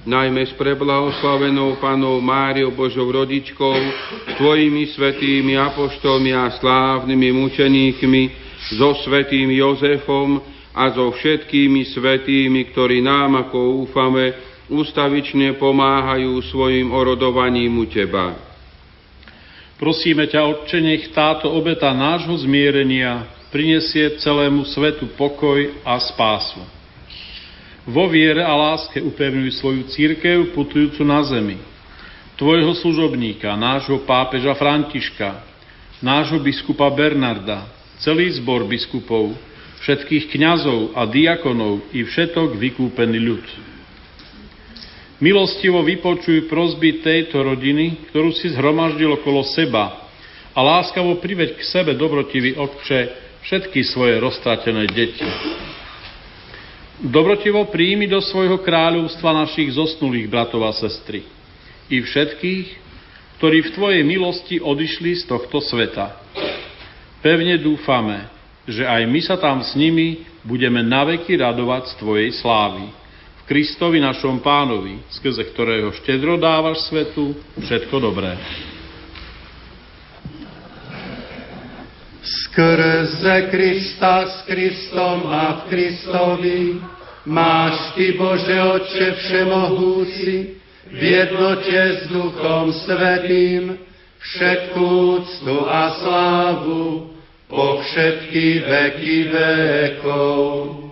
najmä 0.07 0.47
s 0.47 0.55
preblahoslavenou 0.55 1.83
panou 1.83 2.23
Máriou 2.23 2.71
Božou 2.71 3.11
rodičkou, 3.11 3.75
tvojimi 4.39 4.87
svetými 4.95 5.59
apoštolmi 5.59 6.31
a 6.31 6.55
slávnymi 6.55 7.35
mučeníkmi, 7.35 8.23
so 8.79 8.95
svetým 9.03 9.51
Jozefom 9.51 10.39
a 10.75 10.91
so 10.95 11.11
všetkými 11.11 11.91
svetými, 11.91 12.71
ktorí 12.71 13.03
nám, 13.03 13.47
ako 13.47 13.87
úfame, 13.87 14.35
ústavične 14.71 15.59
pomáhajú 15.59 16.43
svojim 16.51 16.91
orodovaním 16.91 17.79
u 17.79 17.87
Teba. 17.87 18.35
Prosíme 19.77 20.27
ťa, 20.27 20.41
Otče, 20.57 20.79
nech 20.81 21.13
táto 21.13 21.53
obeta 21.53 21.93
nášho 21.93 22.35
zmierenia 22.41 23.29
prinesie 23.53 24.19
celému 24.19 24.65
svetu 24.65 25.07
pokoj 25.15 25.61
a 25.85 26.01
spásu 26.01 26.76
vo 27.87 28.11
viere 28.11 28.43
a 28.43 28.51
láske 28.53 28.99
upevňuj 28.99 29.63
svoju 29.63 29.83
církev 29.95 30.51
putujúcu 30.53 31.07
na 31.07 31.23
zemi. 31.23 31.57
Tvojho 32.37 32.75
služobníka, 32.83 33.55
nášho 33.57 34.03
pápeža 34.05 34.53
Františka, 34.59 35.41
nášho 36.03 36.43
biskupa 36.43 36.91
Bernarda, 36.93 37.65
celý 38.03 38.29
zbor 38.37 38.67
biskupov, 38.69 39.33
všetkých 39.81 40.35
kňazov 40.35 40.99
a 40.99 41.07
diakonov 41.09 41.87
i 41.95 42.05
všetok 42.05 42.59
vykúpený 42.59 43.19
ľud. 43.23 43.47
Milostivo 45.17 45.81
vypočuj 45.81 46.45
prozby 46.45 47.01
tejto 47.01 47.41
rodiny, 47.41 48.13
ktorú 48.13 48.37
si 48.37 48.53
zhromaždil 48.53 49.17
okolo 49.17 49.49
seba 49.49 50.05
a 50.53 50.59
láskavo 50.61 51.17
priveď 51.25 51.57
k 51.57 51.63
sebe 51.65 51.97
dobrotivý 51.97 52.53
otče 52.61 53.01
všetky 53.49 53.81
svoje 53.87 54.21
roztratené 54.21 54.85
deti. 54.93 55.25
Dobrotivo 56.97 57.69
príjmi 57.69 58.09
do 58.09 58.25
svojho 58.25 58.57
kráľovstva 58.65 59.45
našich 59.45 59.77
zosnulých 59.77 60.33
bratov 60.33 60.65
a 60.65 60.73
sestry 60.73 61.29
i 61.93 62.01
všetkých, 62.01 62.67
ktorí 63.37 63.69
v 63.69 63.73
Tvojej 63.77 64.03
milosti 64.03 64.57
odišli 64.57 65.21
z 65.21 65.29
tohto 65.29 65.61
sveta. 65.61 66.17
Pevne 67.21 67.61
dúfame, 67.61 68.33
že 68.65 68.89
aj 68.89 69.03
my 69.13 69.21
sa 69.21 69.37
tam 69.37 69.61
s 69.61 69.77
nimi 69.77 70.25
budeme 70.41 70.81
naveky 70.81 71.37
radovať 71.37 71.93
z 71.93 71.95
Tvojej 72.01 72.31
slávy. 72.41 72.89
V 72.89 73.43
Kristovi 73.45 74.01
našom 74.01 74.41
pánovi, 74.41 75.05
skrze 75.21 75.53
ktorého 75.53 75.93
štedro 76.01 76.41
dávaš 76.41 76.89
svetu 76.89 77.37
všetko 77.61 77.97
dobré. 78.01 78.41
Skrze 82.57 83.53
Krista 83.53 84.25
s 84.25 84.49
Kristom 84.49 85.29
a 85.29 85.61
v 85.61 85.61
Kristovi 85.69 86.81
máš 87.29 87.93
Ty, 87.93 88.17
Bože 88.17 88.57
Otče 88.57 89.13
Všemohúci, 89.13 90.57
v 90.89 91.01
jednote 91.05 91.77
s 91.77 92.09
Duchom 92.09 92.73
Svetým, 92.73 93.77
všetkú 94.17 94.89
úctu 95.21 95.57
a 95.69 96.01
slávu 96.01 97.13
po 97.45 97.85
všetky 97.85 98.65
veky 98.65 99.17
vekov. 99.37 100.86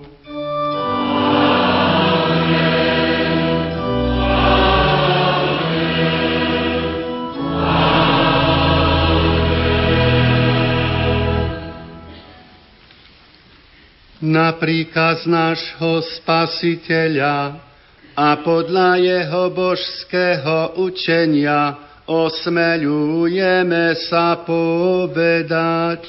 Na 14.24 14.56
príkaz 14.56 15.28
nášho 15.28 16.00
spasiteľa 16.16 17.60
a 18.16 18.28
podľa 18.40 18.96
jeho 18.96 19.52
božského 19.52 20.80
učenia 20.80 21.76
osmeľujeme 22.08 23.92
sa 24.08 24.40
povedať. 24.40 26.08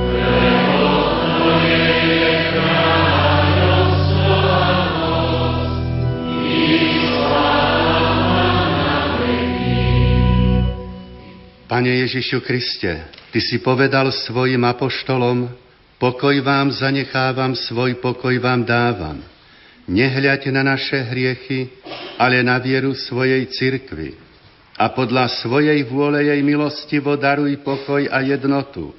Pane 11.71 12.03
Ježišu 12.03 12.43
Kriste, 12.43 12.99
Ty 13.31 13.39
si 13.39 13.63
povedal 13.63 14.11
svojim 14.11 14.59
apoštolom, 14.67 15.47
pokoj 16.03 16.35
vám 16.43 16.67
zanechávam, 16.67 17.55
svoj 17.55 17.95
pokoj 18.03 18.35
vám 18.43 18.67
dávam. 18.67 19.23
Nehľaď 19.87 20.51
na 20.51 20.67
naše 20.67 20.99
hriechy, 20.99 21.71
ale 22.19 22.43
na 22.43 22.59
vieru 22.59 22.91
svojej 22.91 23.47
cirkvi. 23.47 24.19
A 24.75 24.91
podľa 24.91 25.31
svojej 25.39 25.79
vôle 25.87 26.27
jej 26.27 26.43
milosti 26.43 26.99
daruj 26.99 27.55
pokoj 27.63 28.03
a 28.03 28.19
jednotu, 28.19 28.91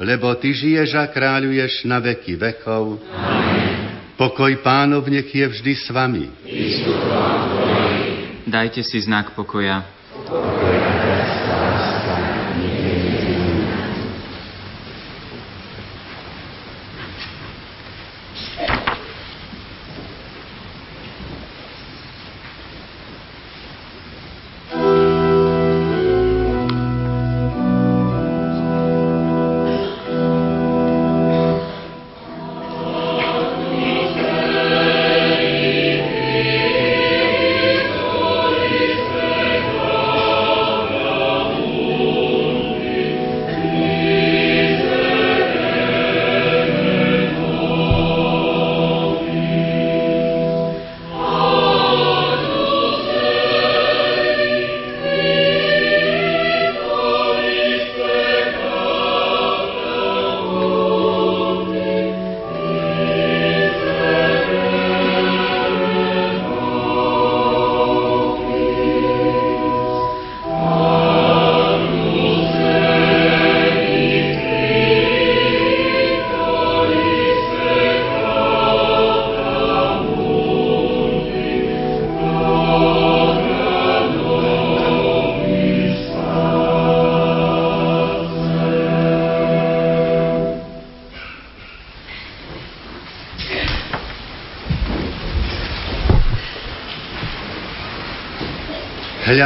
lebo 0.00 0.32
Ty 0.40 0.56
žiješ 0.56 0.96
a 0.96 1.12
kráľuješ 1.12 1.84
na 1.84 2.00
veky 2.00 2.40
vekov. 2.40 2.96
Amen. 3.12 4.16
Pokoj 4.16 4.56
pánov 4.64 5.04
nech 5.12 5.28
je 5.28 5.44
vždy 5.44 5.72
s 5.76 5.92
vami. 5.92 6.32
Dajte 8.48 8.80
si 8.80 9.04
znak 9.04 9.36
pokoja. 9.36 9.84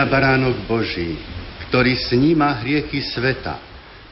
Hľa 0.00 0.08
baránok 0.08 0.64
Boží, 0.64 1.12
ktorý 1.68 1.92
sníma 1.92 2.64
hriechy 2.64 3.04
sveta. 3.04 3.60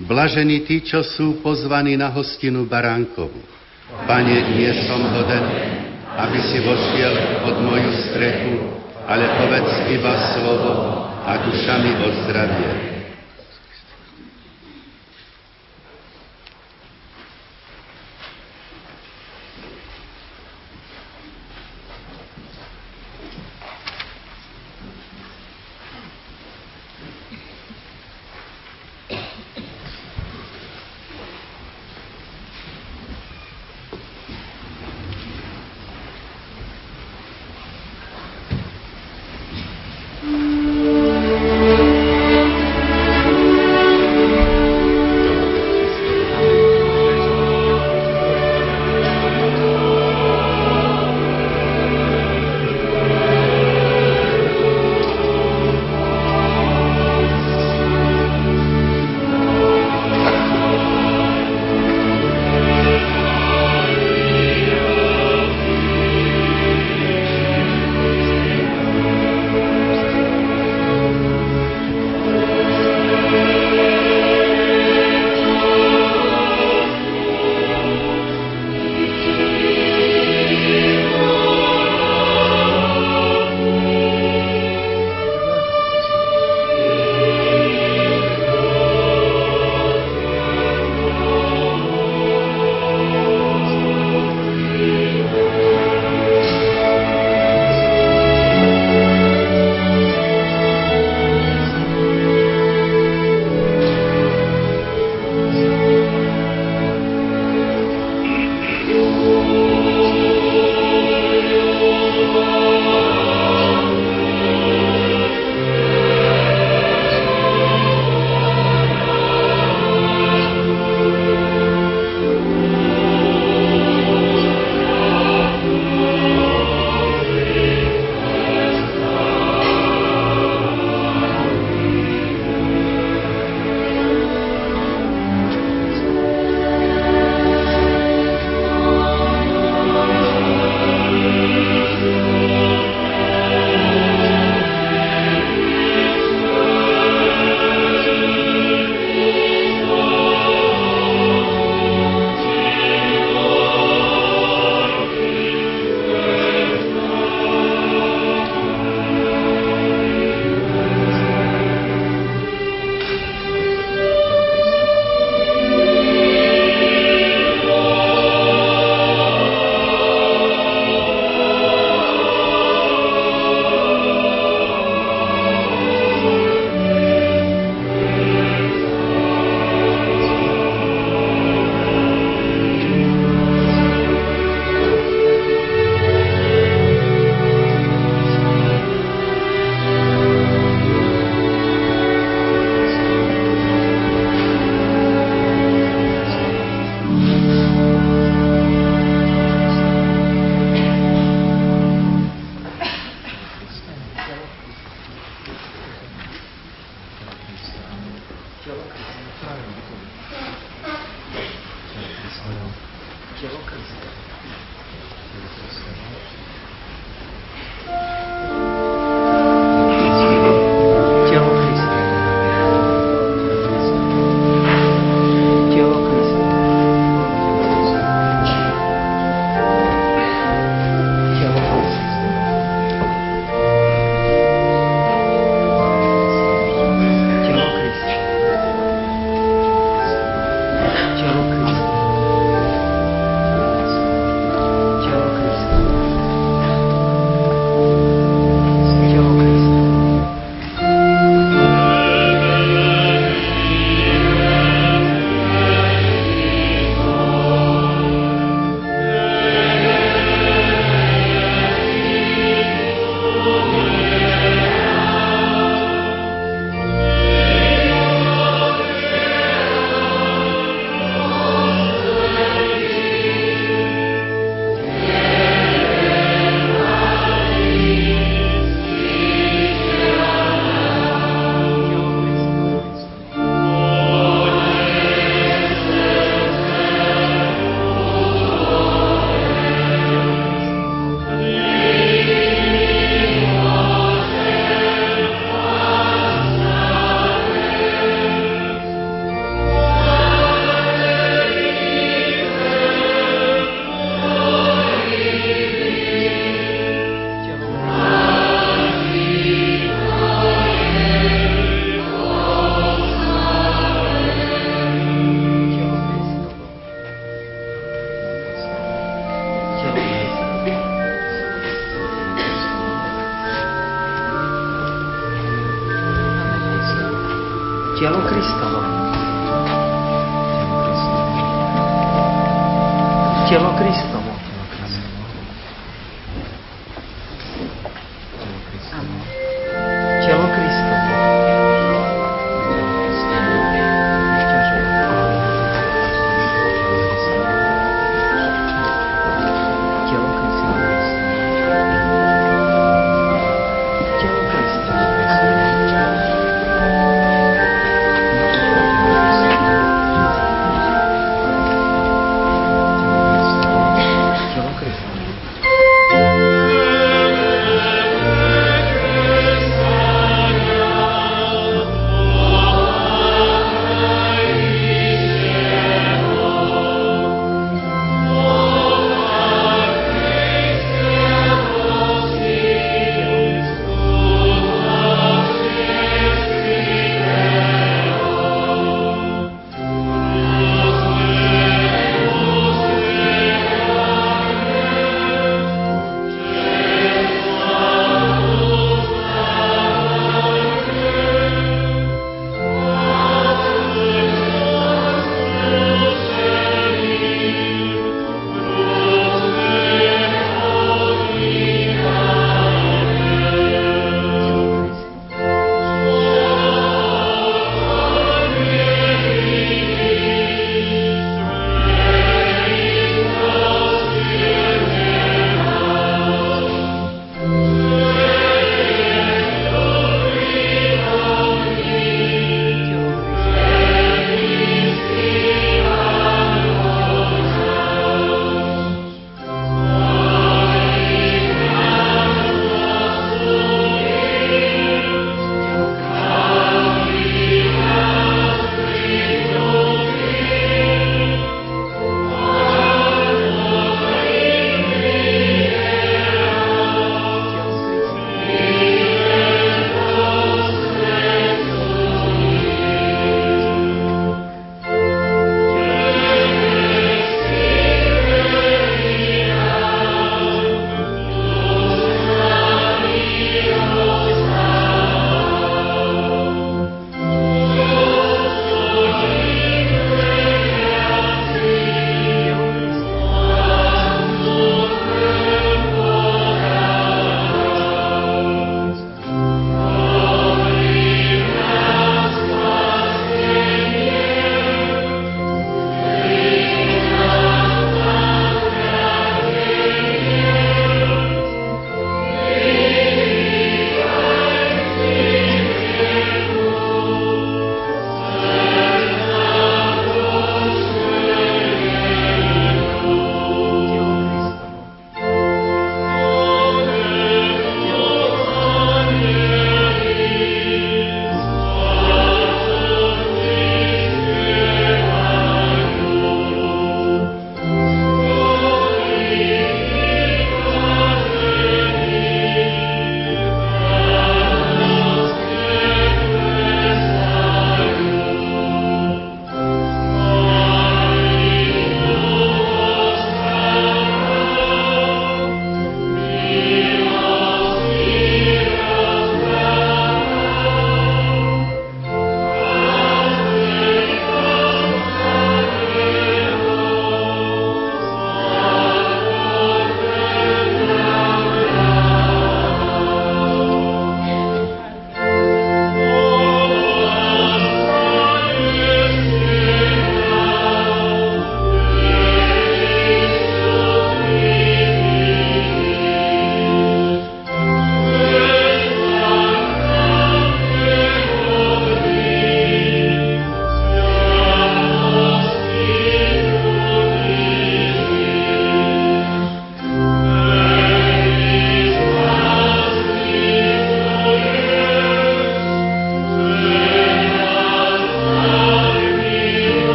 Blažení 0.00 0.64
tí, 0.64 0.80
čo 0.80 1.04
sú 1.04 1.44
pozvaní 1.44 1.92
na 1.92 2.08
hostinu 2.08 2.64
baránkovu. 2.64 3.36
Pane, 4.08 4.56
nie 4.56 4.72
som 4.88 5.04
hoden, 5.12 5.44
aby 6.08 6.40
si 6.40 6.64
vošiel 6.64 7.44
pod 7.44 7.60
moju 7.68 7.92
strechu, 8.00 8.64
ale 9.04 9.28
povedz 9.36 9.84
iba 9.92 10.14
slovo 10.32 10.72
a 11.20 11.52
duša 11.52 11.76
mi 11.76 11.92
ozdravie. 12.00 12.93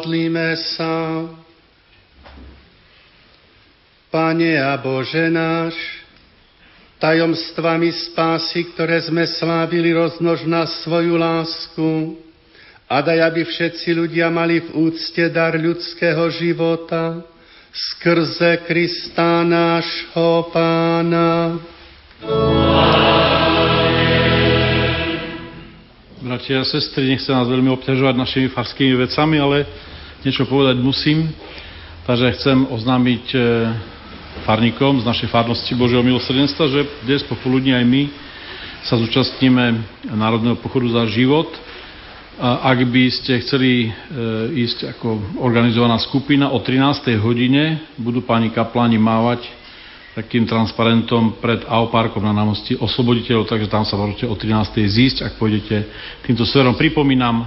Modlíme 0.00 0.56
sa. 0.80 1.28
Pane 4.08 4.56
a 4.56 4.72
Bože 4.80 5.28
náš, 5.28 5.76
tajomstvami 6.96 7.92
spásy, 8.08 8.72
ktoré 8.72 8.96
sme 9.04 9.28
slávili, 9.28 9.92
roznož 9.92 10.48
na 10.48 10.64
svoju 10.64 11.20
lásku 11.20 12.16
a 12.88 13.04
daj, 13.04 13.28
aby 13.28 13.44
všetci 13.44 13.92
ľudia 13.92 14.32
mali 14.32 14.64
v 14.64 14.88
úcte 14.88 15.20
dar 15.28 15.52
ľudského 15.60 16.32
života 16.32 17.20
skrze 17.68 18.64
Krista 18.64 19.44
nášho 19.44 20.48
Pána. 20.48 21.60
Bratia 26.30 26.62
a 26.62 26.70
sestry, 26.70 27.10
nechcem 27.10 27.34
nás 27.34 27.50
veľmi 27.50 27.74
obťažovať 27.74 28.14
našimi 28.14 28.54
farskými 28.54 28.94
vecami, 29.02 29.42
ale 29.42 29.66
niečo 30.22 30.46
povedať 30.46 30.78
musím. 30.78 31.26
Takže 32.06 32.38
chcem 32.38 32.70
oznámiť 32.70 33.24
e, 33.34 33.38
farníkom 34.46 35.02
z 35.02 35.10
našej 35.10 35.26
farnosti 35.26 35.74
Božieho 35.74 36.06
milosrdenstva, 36.06 36.70
že 36.70 36.86
dnes 37.02 37.26
popoludní 37.26 37.74
aj 37.74 37.82
my 37.82 38.02
sa 38.86 38.94
zúčastníme 39.02 39.82
Národného 40.14 40.54
pochodu 40.62 41.02
za 41.02 41.10
život. 41.10 41.50
A 42.38 42.78
ak 42.78 42.78
by 42.86 43.10
ste 43.10 43.42
chceli 43.42 43.90
e, 43.90 43.98
ísť 44.54 44.86
ako 44.86 45.42
organizovaná 45.42 45.98
skupina, 45.98 46.54
o 46.54 46.62
13. 46.62 47.10
hodine 47.18 47.82
budú 47.98 48.22
páni 48.22 48.54
kapláni 48.54 49.02
mávať 49.02 49.50
takým 50.14 50.42
transparentom 50.42 51.38
pred 51.38 51.62
AO 51.70 51.86
na 52.18 52.34
námosti 52.34 52.74
Osloboditeľov, 52.74 53.46
takže 53.46 53.70
tam 53.70 53.86
sa 53.86 53.94
môžete 53.94 54.26
o 54.26 54.34
13. 54.34 54.82
zísť, 54.82 55.18
ak 55.22 55.38
pôjdete 55.38 55.86
týmto 56.26 56.42
smerom. 56.42 56.74
Pripomínam 56.74 57.46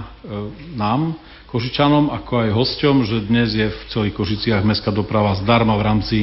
nám, 0.72 1.12
Košičanom, 1.54 2.10
ako 2.10 2.32
aj 2.42 2.50
hosťom, 2.50 3.06
že 3.06 3.30
dnes 3.30 3.54
je 3.54 3.70
v 3.70 3.80
celých 3.86 4.16
Košiciach 4.18 4.66
mestská 4.66 4.90
doprava 4.90 5.38
zdarma 5.38 5.78
v 5.78 5.86
rámci 5.86 6.16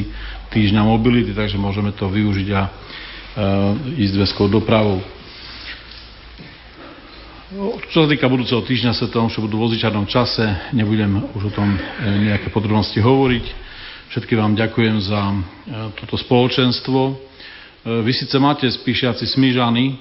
týždňa 0.52 0.84
mobility, 0.84 1.32
takže 1.32 1.56
môžeme 1.56 1.96
to 1.96 2.12
využiť 2.12 2.48
a 2.52 2.62
e, 2.68 2.70
ísť 4.02 4.20
mestskou 4.20 4.52
dopravou. 4.52 5.00
No, 7.52 7.80
čo 7.92 8.04
sa 8.04 8.08
týka 8.12 8.28
budúceho 8.32 8.64
týždňa 8.64 8.92
sa 8.92 9.08
tom, 9.08 9.32
že 9.32 9.44
budú 9.44 9.60
v 9.60 9.76
čase, 10.08 10.72
nebudem 10.76 11.20
už 11.36 11.48
o 11.48 11.56
tom 11.56 11.70
e, 11.76 11.80
nejaké 12.32 12.52
podrobnosti 12.52 13.00
hovoriť. 13.00 13.71
Všetky 14.12 14.36
vám 14.36 14.60
ďakujem 14.60 15.08
za 15.08 15.24
e, 15.24 15.36
toto 15.96 16.20
spoločenstvo. 16.20 17.00
E, 17.00 17.14
vy 18.04 18.12
síce 18.12 18.36
máte 18.44 18.68
spíšiaci 18.68 19.24
smížany, 19.24 19.96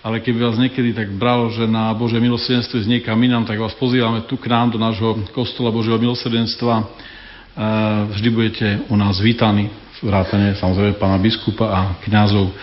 ale 0.00 0.24
keby 0.24 0.40
vás 0.40 0.56
niekedy 0.56 0.96
tak 0.96 1.12
bralo, 1.12 1.52
že 1.52 1.68
na 1.68 1.92
Božie 1.92 2.16
milosrdenstvo 2.16 2.80
z 2.80 2.88
niekam 2.88 3.20
inám, 3.20 3.44
tak 3.44 3.60
vás 3.60 3.76
pozývame 3.76 4.24
tu 4.24 4.40
k 4.40 4.48
nám 4.48 4.72
do 4.72 4.80
nášho 4.80 5.20
kostola 5.36 5.68
Božieho 5.68 6.00
milosrdenstva. 6.00 6.74
E, 6.80 6.84
vždy 8.16 8.28
budete 8.32 8.66
u 8.88 8.96
nás 8.96 9.20
vítaní, 9.20 9.68
vrátane 10.00 10.56
samozrejme 10.56 10.96
pána 10.96 11.20
biskupa 11.20 11.68
a 11.68 11.80
kňazov. 12.08 12.56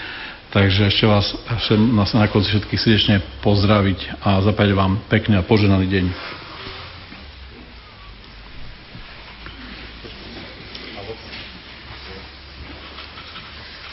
Takže 0.49 0.90
ešte 0.90 1.06
vás 1.06 1.38
chcem 1.70 1.78
na 1.94 2.26
konci 2.34 2.49
všetkých 2.49 2.82
srdečne 2.82 3.16
pozdraviť 3.45 4.26
a 4.26 4.41
zapať 4.41 4.74
vám 4.74 5.06
pekný 5.06 5.38
a 5.38 5.45
poženaný 5.45 5.86
deň. 5.86 6.39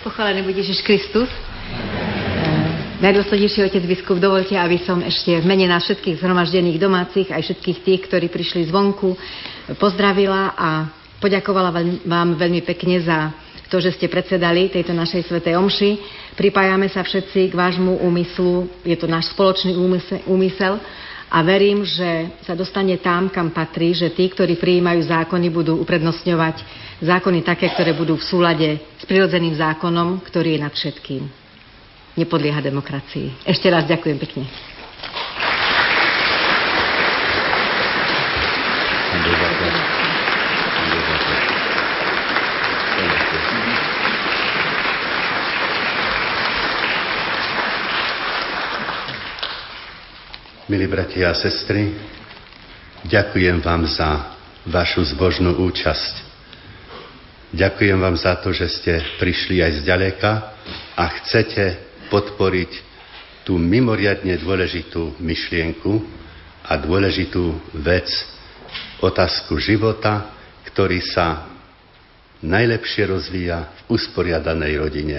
Pochválený 0.07 0.47
bude 0.47 0.63
Ježiš 0.63 0.87
Kristus. 0.87 1.27
Najdôslednejší 3.03 3.67
otec 3.67 3.83
biskup, 3.91 4.23
dovolte, 4.23 4.55
aby 4.55 4.79
som 4.79 5.03
ešte 5.03 5.35
v 5.35 5.43
mene 5.43 5.67
nás 5.67 5.83
všetkých 5.83 6.23
zhromaždených 6.23 6.79
domácich, 6.79 7.27
aj 7.35 7.43
všetkých 7.43 7.83
tých, 7.83 8.01
ktorí 8.07 8.31
prišli 8.31 8.71
zvonku, 8.71 9.19
pozdravila 9.83 10.55
a 10.55 10.87
poďakovala 11.19 11.75
vám 12.07 12.39
veľmi 12.39 12.63
pekne 12.63 13.03
za 13.03 13.35
to, 13.67 13.83
že 13.83 13.99
ste 13.99 14.07
predsedali 14.07 14.71
tejto 14.71 14.95
našej 14.95 15.27
svetej 15.27 15.59
omši. 15.59 15.99
Pripájame 16.39 16.87
sa 16.87 17.03
všetci 17.03 17.51
k 17.51 17.59
vášmu 17.59 17.99
úmyslu, 17.99 18.87
je 18.87 18.95
to 18.95 19.11
náš 19.11 19.35
spoločný 19.35 19.75
úmysel 20.23 20.79
a 21.27 21.43
verím, 21.43 21.83
že 21.83 22.31
sa 22.47 22.55
dostane 22.55 22.95
tam, 23.03 23.27
kam 23.27 23.51
patrí, 23.51 23.91
že 23.91 24.15
tí, 24.15 24.31
ktorí 24.31 24.55
prijímajú 24.55 25.03
zákony, 25.03 25.51
budú 25.51 25.83
uprednostňovať 25.83 26.86
zákony 27.01 27.45
také, 27.45 27.69
ktoré 27.69 27.93
budú 27.93 28.17
v 28.17 28.25
súlade 28.25 28.69
s 28.97 29.05
prirodzeným 29.05 29.57
zákonom, 29.57 30.25
ktorý 30.25 30.57
je 30.57 30.61
nad 30.65 30.73
všetkým 30.73 31.23
nepodlieha 32.17 32.61
demokracii. 32.65 33.45
Ešte 33.45 33.69
raz 33.69 33.85
ďakujem 33.85 34.17
pekne. 34.17 34.45
Milí 50.67 50.91
bratia 50.91 51.31
a 51.31 51.39
sestry, 51.39 51.95
ďakujem 53.07 53.63
vám 53.63 53.87
za 53.87 54.35
vašu 54.67 55.07
zbožnú 55.15 55.55
účasť. 55.63 56.26
Ďakujem 57.55 57.99
vám 58.03 58.19
za 58.19 58.35
to, 58.43 58.51
že 58.51 58.67
ste 58.67 58.93
prišli 59.23 59.63
aj 59.63 59.73
z 59.79 59.81
ďaleka 59.87 60.33
a 60.99 61.05
chcete 61.21 61.79
podporiť 62.11 62.73
tú 63.47 63.55
mimoriadne 63.55 64.35
dôležitú 64.43 65.15
myšlienku 65.23 66.03
a 66.67 66.75
dôležitú 66.75 67.55
vec, 67.79 68.11
otázku 68.99 69.63
života, 69.63 70.35
ktorý 70.67 70.99
sa 70.99 71.47
najlepšie 72.43 73.07
rozvíja 73.07 73.71
v 73.87 73.95
usporiadanej 73.95 74.73
rodine. 74.83 75.19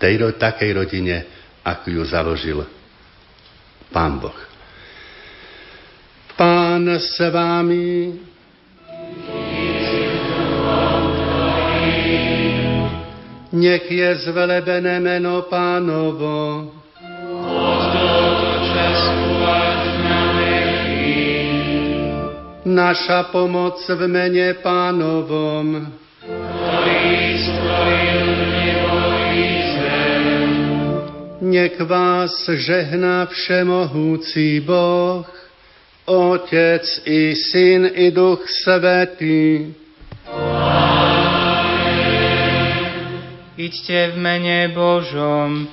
Tej, 0.00 0.32
takej 0.40 0.70
rodine, 0.72 1.16
ako 1.60 1.86
ju 1.92 2.02
založil 2.08 2.58
Pán 3.92 4.16
Boh. 4.16 4.36
Pán 6.36 6.84
s 6.88 7.16
vámi. 7.20 8.12
Nech 13.52 13.90
je 13.90 14.14
zvelebené 14.26 14.98
meno 15.00 15.46
pánovo. 15.46 16.66
Naša 22.66 23.30
pomoc 23.30 23.78
v 23.86 24.02
mene 24.10 24.58
pánovom. 24.58 25.86
Nech 31.46 31.78
vás 31.80 32.34
žehná 32.50 33.30
všemohúci 33.30 34.60
Boh, 34.66 35.22
Otec 36.10 36.82
i 37.06 37.38
Syn 37.38 37.86
i 37.94 38.10
Duch 38.10 38.42
Svetý. 38.50 39.70
Iďte 43.56 44.12
v 44.12 44.16
mene 44.20 44.68
Božom. 44.68 45.64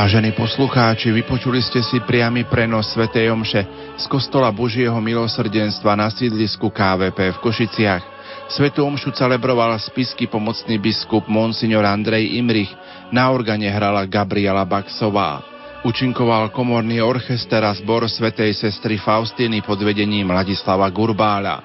Vážení 0.00 0.32
poslucháči, 0.32 1.12
vypočuli 1.12 1.60
ste 1.60 1.84
si 1.84 2.00
priamy 2.00 2.48
prenos 2.48 2.88
Sv. 2.88 3.04
Omše 3.12 3.92
z 4.00 4.04
Kostola 4.08 4.48
Božieho 4.48 4.96
milosrdenstva 4.96 5.92
na 5.92 6.08
sídlisku 6.08 6.72
KVP 6.72 7.36
v 7.36 7.38
Košiciach. 7.44 8.04
Svetu 8.48 8.80
Omšu 8.88 9.12
celebroval 9.12 9.76
spisky 9.76 10.24
pomocný 10.24 10.80
biskup 10.80 11.28
Monsignor 11.28 11.84
Andrej 11.84 12.32
Imrich, 12.32 12.72
na 13.12 13.28
organe 13.28 13.68
hrala 13.68 14.08
Gabriela 14.08 14.64
Baxová. 14.64 15.44
Učinkoval 15.84 16.48
komorný 16.48 17.04
orchester 17.04 17.60
a 17.60 17.76
zbor 17.76 18.08
svätej 18.08 18.56
sestry 18.56 18.96
Faustiny 18.96 19.60
pod 19.60 19.84
vedením 19.84 20.32
Ladislava 20.32 20.88
Gurbála. 20.88 21.60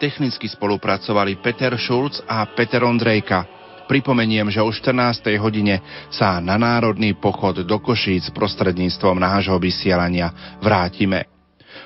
Technicky 0.00 0.48
spolupracovali 0.48 1.36
Peter 1.36 1.76
Schulz 1.76 2.24
a 2.24 2.48
Peter 2.48 2.80
Ondrejka. 2.80 3.63
Pripomeniem, 3.84 4.48
že 4.48 4.64
o 4.64 4.70
14. 4.72 5.36
hodine 5.36 5.84
sa 6.08 6.40
na 6.40 6.56
národný 6.56 7.12
pochod 7.14 7.60
do 7.62 7.76
Košíc 7.78 8.32
prostredníctvom 8.32 9.20
nášho 9.20 9.60
vysielania 9.60 10.56
vrátime. 10.58 11.28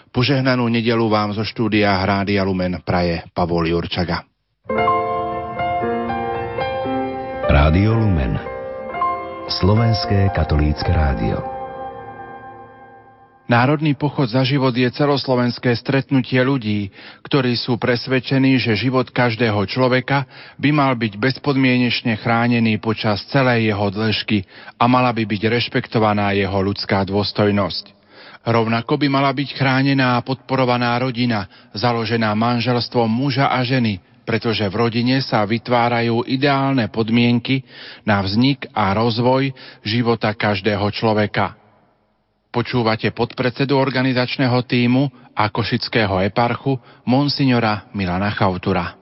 Požehnanú 0.09 0.71
nedelu 0.71 1.05
vám 1.11 1.37
zo 1.37 1.45
štúdia 1.45 1.93
Hrády 2.01 2.41
Lumen 2.41 2.81
praje 2.81 3.27
Pavol 3.35 3.69
Jurčaga. 3.69 4.25
Rádio 7.49 7.93
Lumen 7.97 8.39
Slovenské 9.49 10.29
katolícke 10.37 10.93
rádio 10.93 11.58
Národný 13.49 13.97
pochod 13.97 14.29
za 14.29 14.45
život 14.45 14.77
je 14.77 14.85
celoslovenské 14.93 15.73
stretnutie 15.73 16.37
ľudí, 16.45 16.93
ktorí 17.25 17.57
sú 17.57 17.81
presvedčení, 17.81 18.61
že 18.61 18.77
život 18.77 19.09
každého 19.09 19.65
človeka 19.65 20.29
by 20.61 20.69
mal 20.69 20.93
byť 20.93 21.17
bezpodmienečne 21.17 22.21
chránený 22.21 22.77
počas 22.77 23.25
celej 23.33 23.73
jeho 23.73 23.89
dĺžky 23.89 24.45
a 24.77 24.85
mala 24.85 25.17
by 25.17 25.25
byť 25.25 25.43
rešpektovaná 25.49 26.37
jeho 26.37 26.61
ľudská 26.61 27.09
dôstojnosť. 27.09 27.97
Rovnako 28.45 29.01
by 29.01 29.09
mala 29.09 29.33
byť 29.33 29.49
chránená 29.57 30.21
a 30.21 30.25
podporovaná 30.25 31.01
rodina, 31.01 31.49
založená 31.73 32.37
manželstvom 32.37 33.09
muža 33.09 33.49
a 33.49 33.65
ženy, 33.65 33.97
pretože 34.29 34.69
v 34.69 34.77
rodine 34.77 35.25
sa 35.25 35.41
vytvárajú 35.49 36.21
ideálne 36.29 36.85
podmienky 36.93 37.65
na 38.05 38.21
vznik 38.21 38.69
a 38.77 38.93
rozvoj 38.93 39.57
života 39.89 40.37
každého 40.37 40.85
človeka. 40.93 41.58
Počúvate 42.49 43.13
podpredsedu 43.13 43.77
organizačného 43.77 44.65
týmu 44.65 45.13
a 45.37 45.53
košického 45.53 46.25
eparchu 46.25 46.81
monsignora 47.05 47.93
Milana 47.93 48.33
Chautura. 48.33 48.97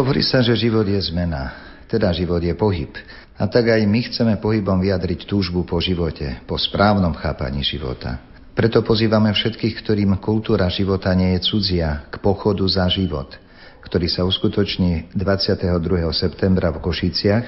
Hovorí 0.00 0.24
sa, 0.24 0.40
že 0.40 0.56
život 0.56 0.88
je 0.88 0.96
zmena, 1.12 1.52
teda 1.84 2.08
život 2.16 2.40
je 2.40 2.56
pohyb. 2.56 2.88
A 3.36 3.44
tak 3.44 3.68
aj 3.68 3.84
my 3.84 4.00
chceme 4.08 4.40
pohybom 4.40 4.80
vyjadriť 4.80 5.28
túžbu 5.28 5.68
po 5.68 5.84
živote, 5.84 6.40
po 6.48 6.56
správnom 6.56 7.12
chápaní 7.12 7.60
života. 7.60 8.24
Preto 8.56 8.80
pozývame 8.80 9.36
všetkých, 9.36 9.84
ktorým 9.84 10.16
kultúra 10.16 10.72
života 10.72 11.12
nie 11.12 11.36
je 11.36 11.52
cudzia, 11.52 12.08
k 12.08 12.24
pochodu 12.24 12.64
za 12.72 12.88
život, 12.88 13.36
ktorý 13.84 14.08
sa 14.08 14.24
uskutoční 14.24 15.12
22. 15.12 16.08
septembra 16.16 16.72
v 16.72 16.80
Košiciach, 16.80 17.44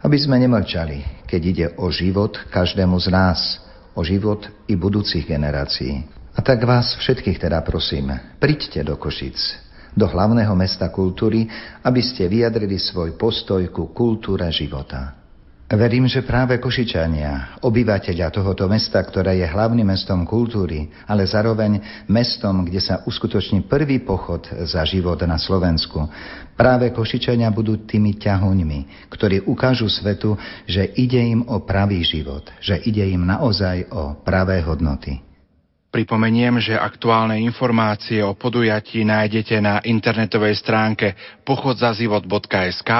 aby 0.00 0.16
sme 0.16 0.40
nemlčali, 0.40 1.28
keď 1.28 1.40
ide 1.44 1.66
o 1.76 1.92
život 1.92 2.40
každému 2.48 2.96
z 2.96 3.08
nás– 3.12 3.40
o 3.94 4.00
život 4.04 4.48
i 4.68 4.74
budúcich 4.74 5.24
generácií. 5.24 6.04
A 6.32 6.40
tak 6.40 6.64
vás 6.64 6.96
všetkých 6.96 7.38
teda 7.38 7.60
prosím, 7.60 8.12
príďte 8.40 8.80
do 8.82 8.96
Košic, 8.96 9.38
do 9.92 10.08
hlavného 10.08 10.56
mesta 10.56 10.88
kultúry, 10.88 11.44
aby 11.84 12.00
ste 12.00 12.24
vyjadrili 12.24 12.80
svoj 12.80 13.14
postoj 13.20 13.60
ku 13.68 13.92
kultúre 13.92 14.48
života. 14.48 15.21
Verím, 15.72 16.04
že 16.04 16.20
práve 16.20 16.60
Košičania, 16.60 17.64
obyvateľia 17.64 18.28
tohoto 18.28 18.68
mesta, 18.68 19.00
ktoré 19.00 19.40
je 19.40 19.48
hlavným 19.48 19.88
mestom 19.88 20.20
kultúry, 20.28 20.92
ale 21.08 21.24
zároveň 21.24 21.80
mestom, 22.12 22.68
kde 22.68 22.76
sa 22.76 23.00
uskutoční 23.08 23.64
prvý 23.64 24.04
pochod 24.04 24.44
za 24.68 24.84
život 24.84 25.16
na 25.24 25.40
Slovensku, 25.40 26.04
práve 26.60 26.92
Košičania 26.92 27.48
budú 27.48 27.88
tými 27.88 28.20
ťahuňmi, 28.20 29.08
ktorí 29.08 29.48
ukážu 29.48 29.88
svetu, 29.88 30.36
že 30.68 30.92
ide 30.92 31.24
im 31.24 31.40
o 31.48 31.64
pravý 31.64 32.04
život, 32.04 32.52
že 32.60 32.76
ide 32.84 33.08
im 33.08 33.24
naozaj 33.24 33.88
o 33.96 34.20
pravé 34.20 34.60
hodnoty. 34.60 35.24
Pripomeniem, 35.88 36.60
že 36.60 36.76
aktuálne 36.76 37.40
informácie 37.40 38.20
o 38.20 38.36
podujatí 38.36 39.08
nájdete 39.08 39.56
na 39.64 39.80
internetovej 39.80 40.52
stránke 40.60 41.16
pochodzazivot.sk 41.48 42.92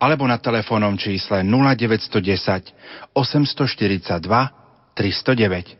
alebo 0.00 0.24
na 0.24 0.40
telefónnom 0.40 0.96
čísle 0.96 1.44
0910 1.44 3.12
842 3.12 4.96
309. 4.96 5.79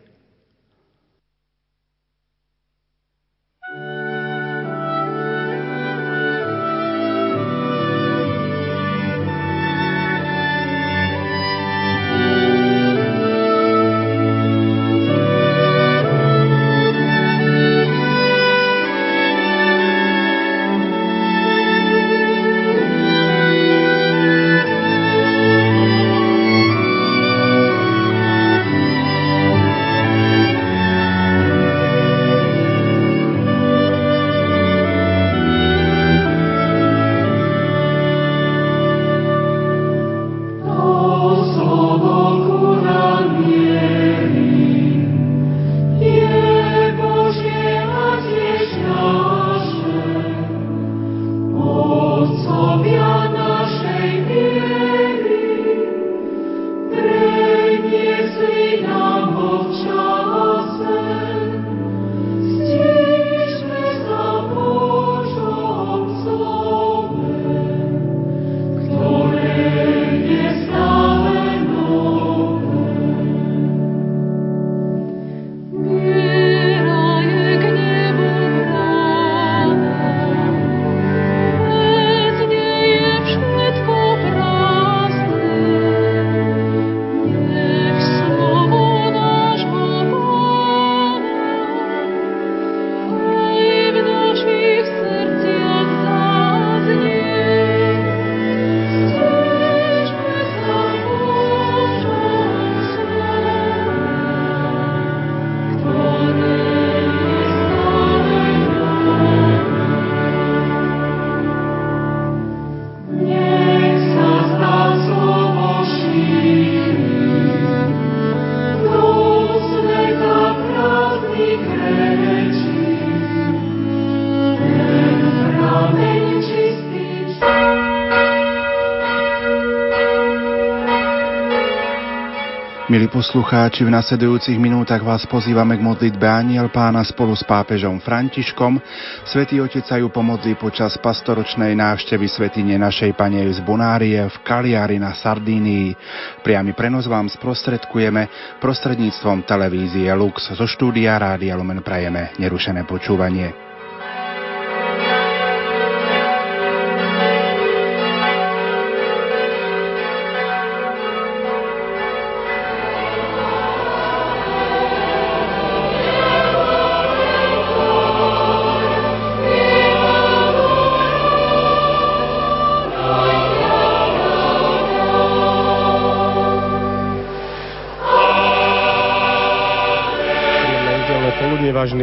Milí 132.90 133.06
poslucháči, 133.06 133.86
v 133.86 133.94
nasledujúcich 133.94 134.58
minútach 134.58 134.98
vás 134.98 135.22
pozývame 135.22 135.78
k 135.78 135.86
modlitbe 135.86 136.26
Aniel 136.26 136.74
pána 136.74 137.06
spolu 137.06 137.38
s 137.38 137.46
pápežom 137.46 138.02
Františkom. 138.02 138.82
Svetý 139.22 139.62
Otec 139.62 139.86
sa 139.86 139.94
ju 139.94 140.10
pomodlí 140.10 140.58
počas 140.58 140.98
pastoročnej 140.98 141.70
návštevy 141.78 142.26
svetine 142.26 142.74
našej 142.82 143.14
Pane 143.14 143.46
z 143.54 143.62
Bonárie 143.62 144.18
v 144.18 144.36
Kaliari 144.42 144.98
na 144.98 145.14
Sardínii. 145.14 145.94
Priamy 146.42 146.74
prenos 146.74 147.06
vám 147.06 147.30
sprostredkujeme 147.30 148.58
prostredníctvom 148.58 149.46
televízie 149.46 150.10
Lux. 150.18 150.50
Zo 150.50 150.66
štúdia 150.66 151.14
Rádia 151.14 151.54
Lumen 151.54 151.86
prajeme 151.86 152.34
nerušené 152.42 152.90
počúvanie. 152.90 153.69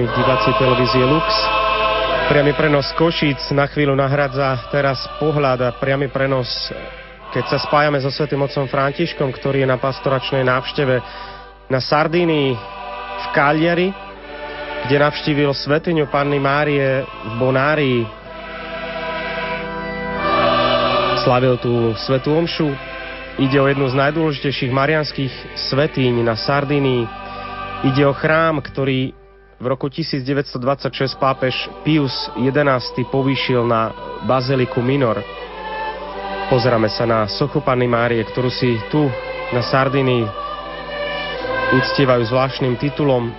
Vážni 0.08 0.24
diváci 0.24 0.52
televízie 0.56 1.04
Lux. 1.04 1.28
Priamy 2.32 2.56
prenos 2.56 2.88
Košíc 2.96 3.52
na 3.52 3.68
chvíľu 3.68 3.92
nahradza 3.92 4.56
teraz 4.72 5.04
pohľad 5.20 5.60
a 5.68 5.76
priamy 5.76 6.08
prenos, 6.08 6.48
keď 7.36 7.44
sa 7.52 7.58
spájame 7.60 8.00
so 8.00 8.08
Svetým 8.08 8.40
otcom 8.40 8.72
Františkom, 8.72 9.28
ktorý 9.36 9.64
je 9.64 9.72
na 9.72 9.76
pastoračnej 9.76 10.48
návšteve 10.48 10.96
na 11.68 11.80
Sardínii 11.84 12.56
v 12.56 13.26
Cagliari, 13.36 13.92
kde 14.88 14.96
navštívil 14.96 15.52
svetiňu 15.52 16.08
Panny 16.08 16.40
Márie 16.40 17.04
v 17.04 17.34
Bonárii. 17.36 18.02
Slavil 21.28 21.60
tú 21.60 21.92
svetú 22.08 22.32
omšu. 22.32 22.72
Ide 23.44 23.60
o 23.60 23.68
jednu 23.68 23.92
z 23.92 23.96
najdôležitejších 24.00 24.72
marianských 24.72 25.34
svetíň 25.68 26.24
na 26.24 26.40
Sardínii. 26.40 27.04
Ide 27.92 28.08
o 28.08 28.16
chrám, 28.16 28.64
ktorý 28.64 29.27
v 29.58 29.66
roku 29.66 29.90
1926 29.90 31.18
pápež 31.18 31.66
Pius 31.82 32.30
XI 32.38 33.02
povýšil 33.10 33.66
na 33.66 33.90
Baziliku 34.30 34.86
Minor. 34.86 35.18
Pozeráme 36.54 36.94
sa 36.94 37.10
na 37.10 37.26
sochu 37.26 37.66
Panny 37.66 37.90
Márie, 37.90 38.22
ktorú 38.22 38.54
si 38.54 38.78
tu 38.94 39.10
na 39.50 39.66
Sardinii 39.66 40.30
uctievajú 41.74 42.24
zvláštnym 42.30 42.78
titulom. 42.78 43.34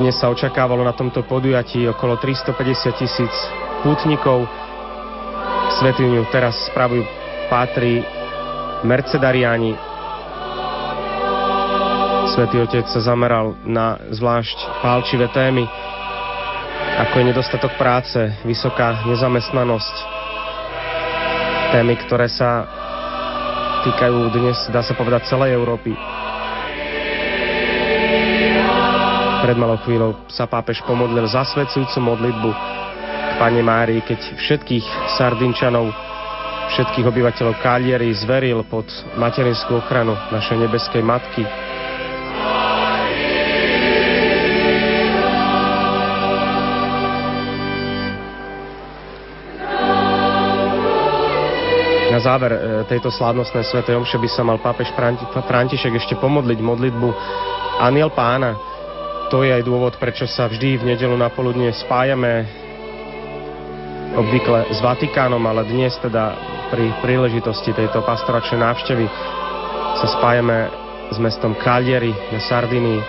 Dnes 0.00 0.16
sa 0.16 0.32
očakávalo 0.32 0.80
na 0.80 0.96
tomto 0.96 1.20
podujatí 1.28 1.84
okolo 1.84 2.16
350 2.16 2.96
tisíc 2.96 3.34
pútnikov. 3.84 4.48
Svetyňu 5.76 6.24
teraz 6.32 6.56
spravujú 6.72 7.04
pátri 7.52 8.00
Mercedariáni, 8.88 9.89
Svetý 12.40 12.56
Otec 12.64 12.88
sa 12.88 13.04
zameral 13.04 13.52
na 13.68 14.00
zvlášť 14.16 14.80
pálčivé 14.80 15.28
témy, 15.28 15.60
ako 17.04 17.20
je 17.20 17.28
nedostatok 17.28 17.76
práce, 17.76 18.16
vysoká 18.48 19.04
nezamestnanosť, 19.04 19.94
témy, 21.76 22.00
ktoré 22.00 22.32
sa 22.32 22.64
týkajú 23.84 24.32
dnes, 24.32 24.56
dá 24.72 24.80
sa 24.80 24.96
povedať, 24.96 25.28
celej 25.28 25.52
Európy. 25.52 25.92
Pred 29.44 29.56
malou 29.60 29.76
chvíľou 29.84 30.24
sa 30.32 30.48
pápež 30.48 30.80
pomodlil 30.88 31.28
zasvedcujúcu 31.28 31.98
modlitbu 32.00 32.50
k 32.56 33.32
Pane 33.36 33.60
Márii, 33.60 34.00
keď 34.00 34.40
všetkých 34.40 35.12
Sardinčanov, 35.20 35.92
všetkých 36.72 37.04
obyvateľov 37.04 37.60
Kalieri 37.60 38.16
zveril 38.16 38.64
pod 38.64 38.88
materinskú 39.20 39.76
ochranu 39.76 40.16
našej 40.32 40.56
nebeskej 40.56 41.04
Matky, 41.04 41.44
Záver 52.20 52.52
e, 52.52 52.60
tejto 52.84 53.08
slávnostnej 53.08 53.64
svetej 53.64 53.96
omše 53.96 54.20
by 54.20 54.28
sa 54.28 54.44
mal 54.44 54.60
pápež 54.60 54.92
František 55.32 55.96
ešte 55.96 56.20
pomodliť 56.20 56.58
modlitbu 56.60 57.08
Aniel 57.80 58.12
pána. 58.12 58.60
To 59.32 59.40
je 59.40 59.56
aj 59.56 59.64
dôvod, 59.64 59.96
prečo 59.96 60.28
sa 60.28 60.44
vždy 60.44 60.76
v 60.76 60.86
nedelu 60.92 61.16
na 61.16 61.32
poludne 61.32 61.72
spájame 61.72 62.44
obvykle 64.12 64.68
s 64.68 64.78
Vatikánom, 64.84 65.40
ale 65.46 65.64
dnes 65.64 65.96
teda 66.02 66.36
pri 66.68 66.92
príležitosti 67.00 67.72
tejto 67.72 68.04
pastoračnej 68.04 68.60
návštevy 68.60 69.06
sa 70.02 70.06
spájame 70.18 70.68
s 71.08 71.16
mestom 71.16 71.56
Cagliari 71.56 72.12
na 72.12 72.40
Sardinii. 72.42 73.00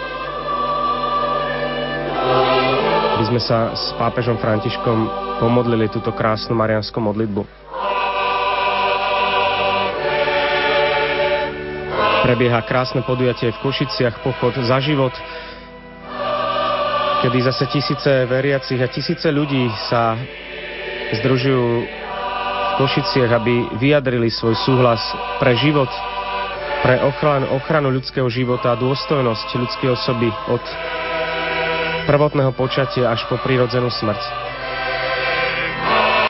By 3.22 3.24
sme 3.28 3.42
sa 3.44 3.76
s 3.76 3.92
pápežom 4.00 4.40
Františkom 4.40 4.98
pomodlili 5.42 5.92
túto 5.92 6.16
krásnu 6.16 6.56
marianskú 6.56 7.02
modlitbu. 7.04 7.44
Prebieha 12.22 12.62
krásne 12.62 13.02
podujatie 13.02 13.50
v 13.50 13.62
Košiciach, 13.66 14.22
pochod 14.22 14.54
za 14.62 14.78
život, 14.78 15.14
kedy 17.26 17.38
zase 17.42 17.66
tisíce 17.66 18.30
veriacich 18.30 18.78
a 18.78 18.90
tisíce 18.90 19.26
ľudí 19.34 19.70
sa 19.90 20.14
združujú 21.18 21.66
v 21.82 22.74
Košiciach, 22.78 23.32
aby 23.36 23.74
vyjadrili 23.82 24.30
svoj 24.30 24.54
súhlas 24.54 25.02
pre 25.42 25.58
život, 25.58 25.90
pre 26.86 27.02
ochranu, 27.02 27.58
ochranu 27.58 27.90
ľudského 27.90 28.30
života 28.30 28.74
a 28.74 28.80
dôstojnosť 28.80 29.48
ľudskej 29.58 29.90
osoby 29.90 30.30
od 30.50 30.64
prvotného 32.06 32.54
počatia 32.54 33.14
až 33.14 33.26
po 33.30 33.38
prírodzenú 33.42 33.90
smrť. 33.90 34.51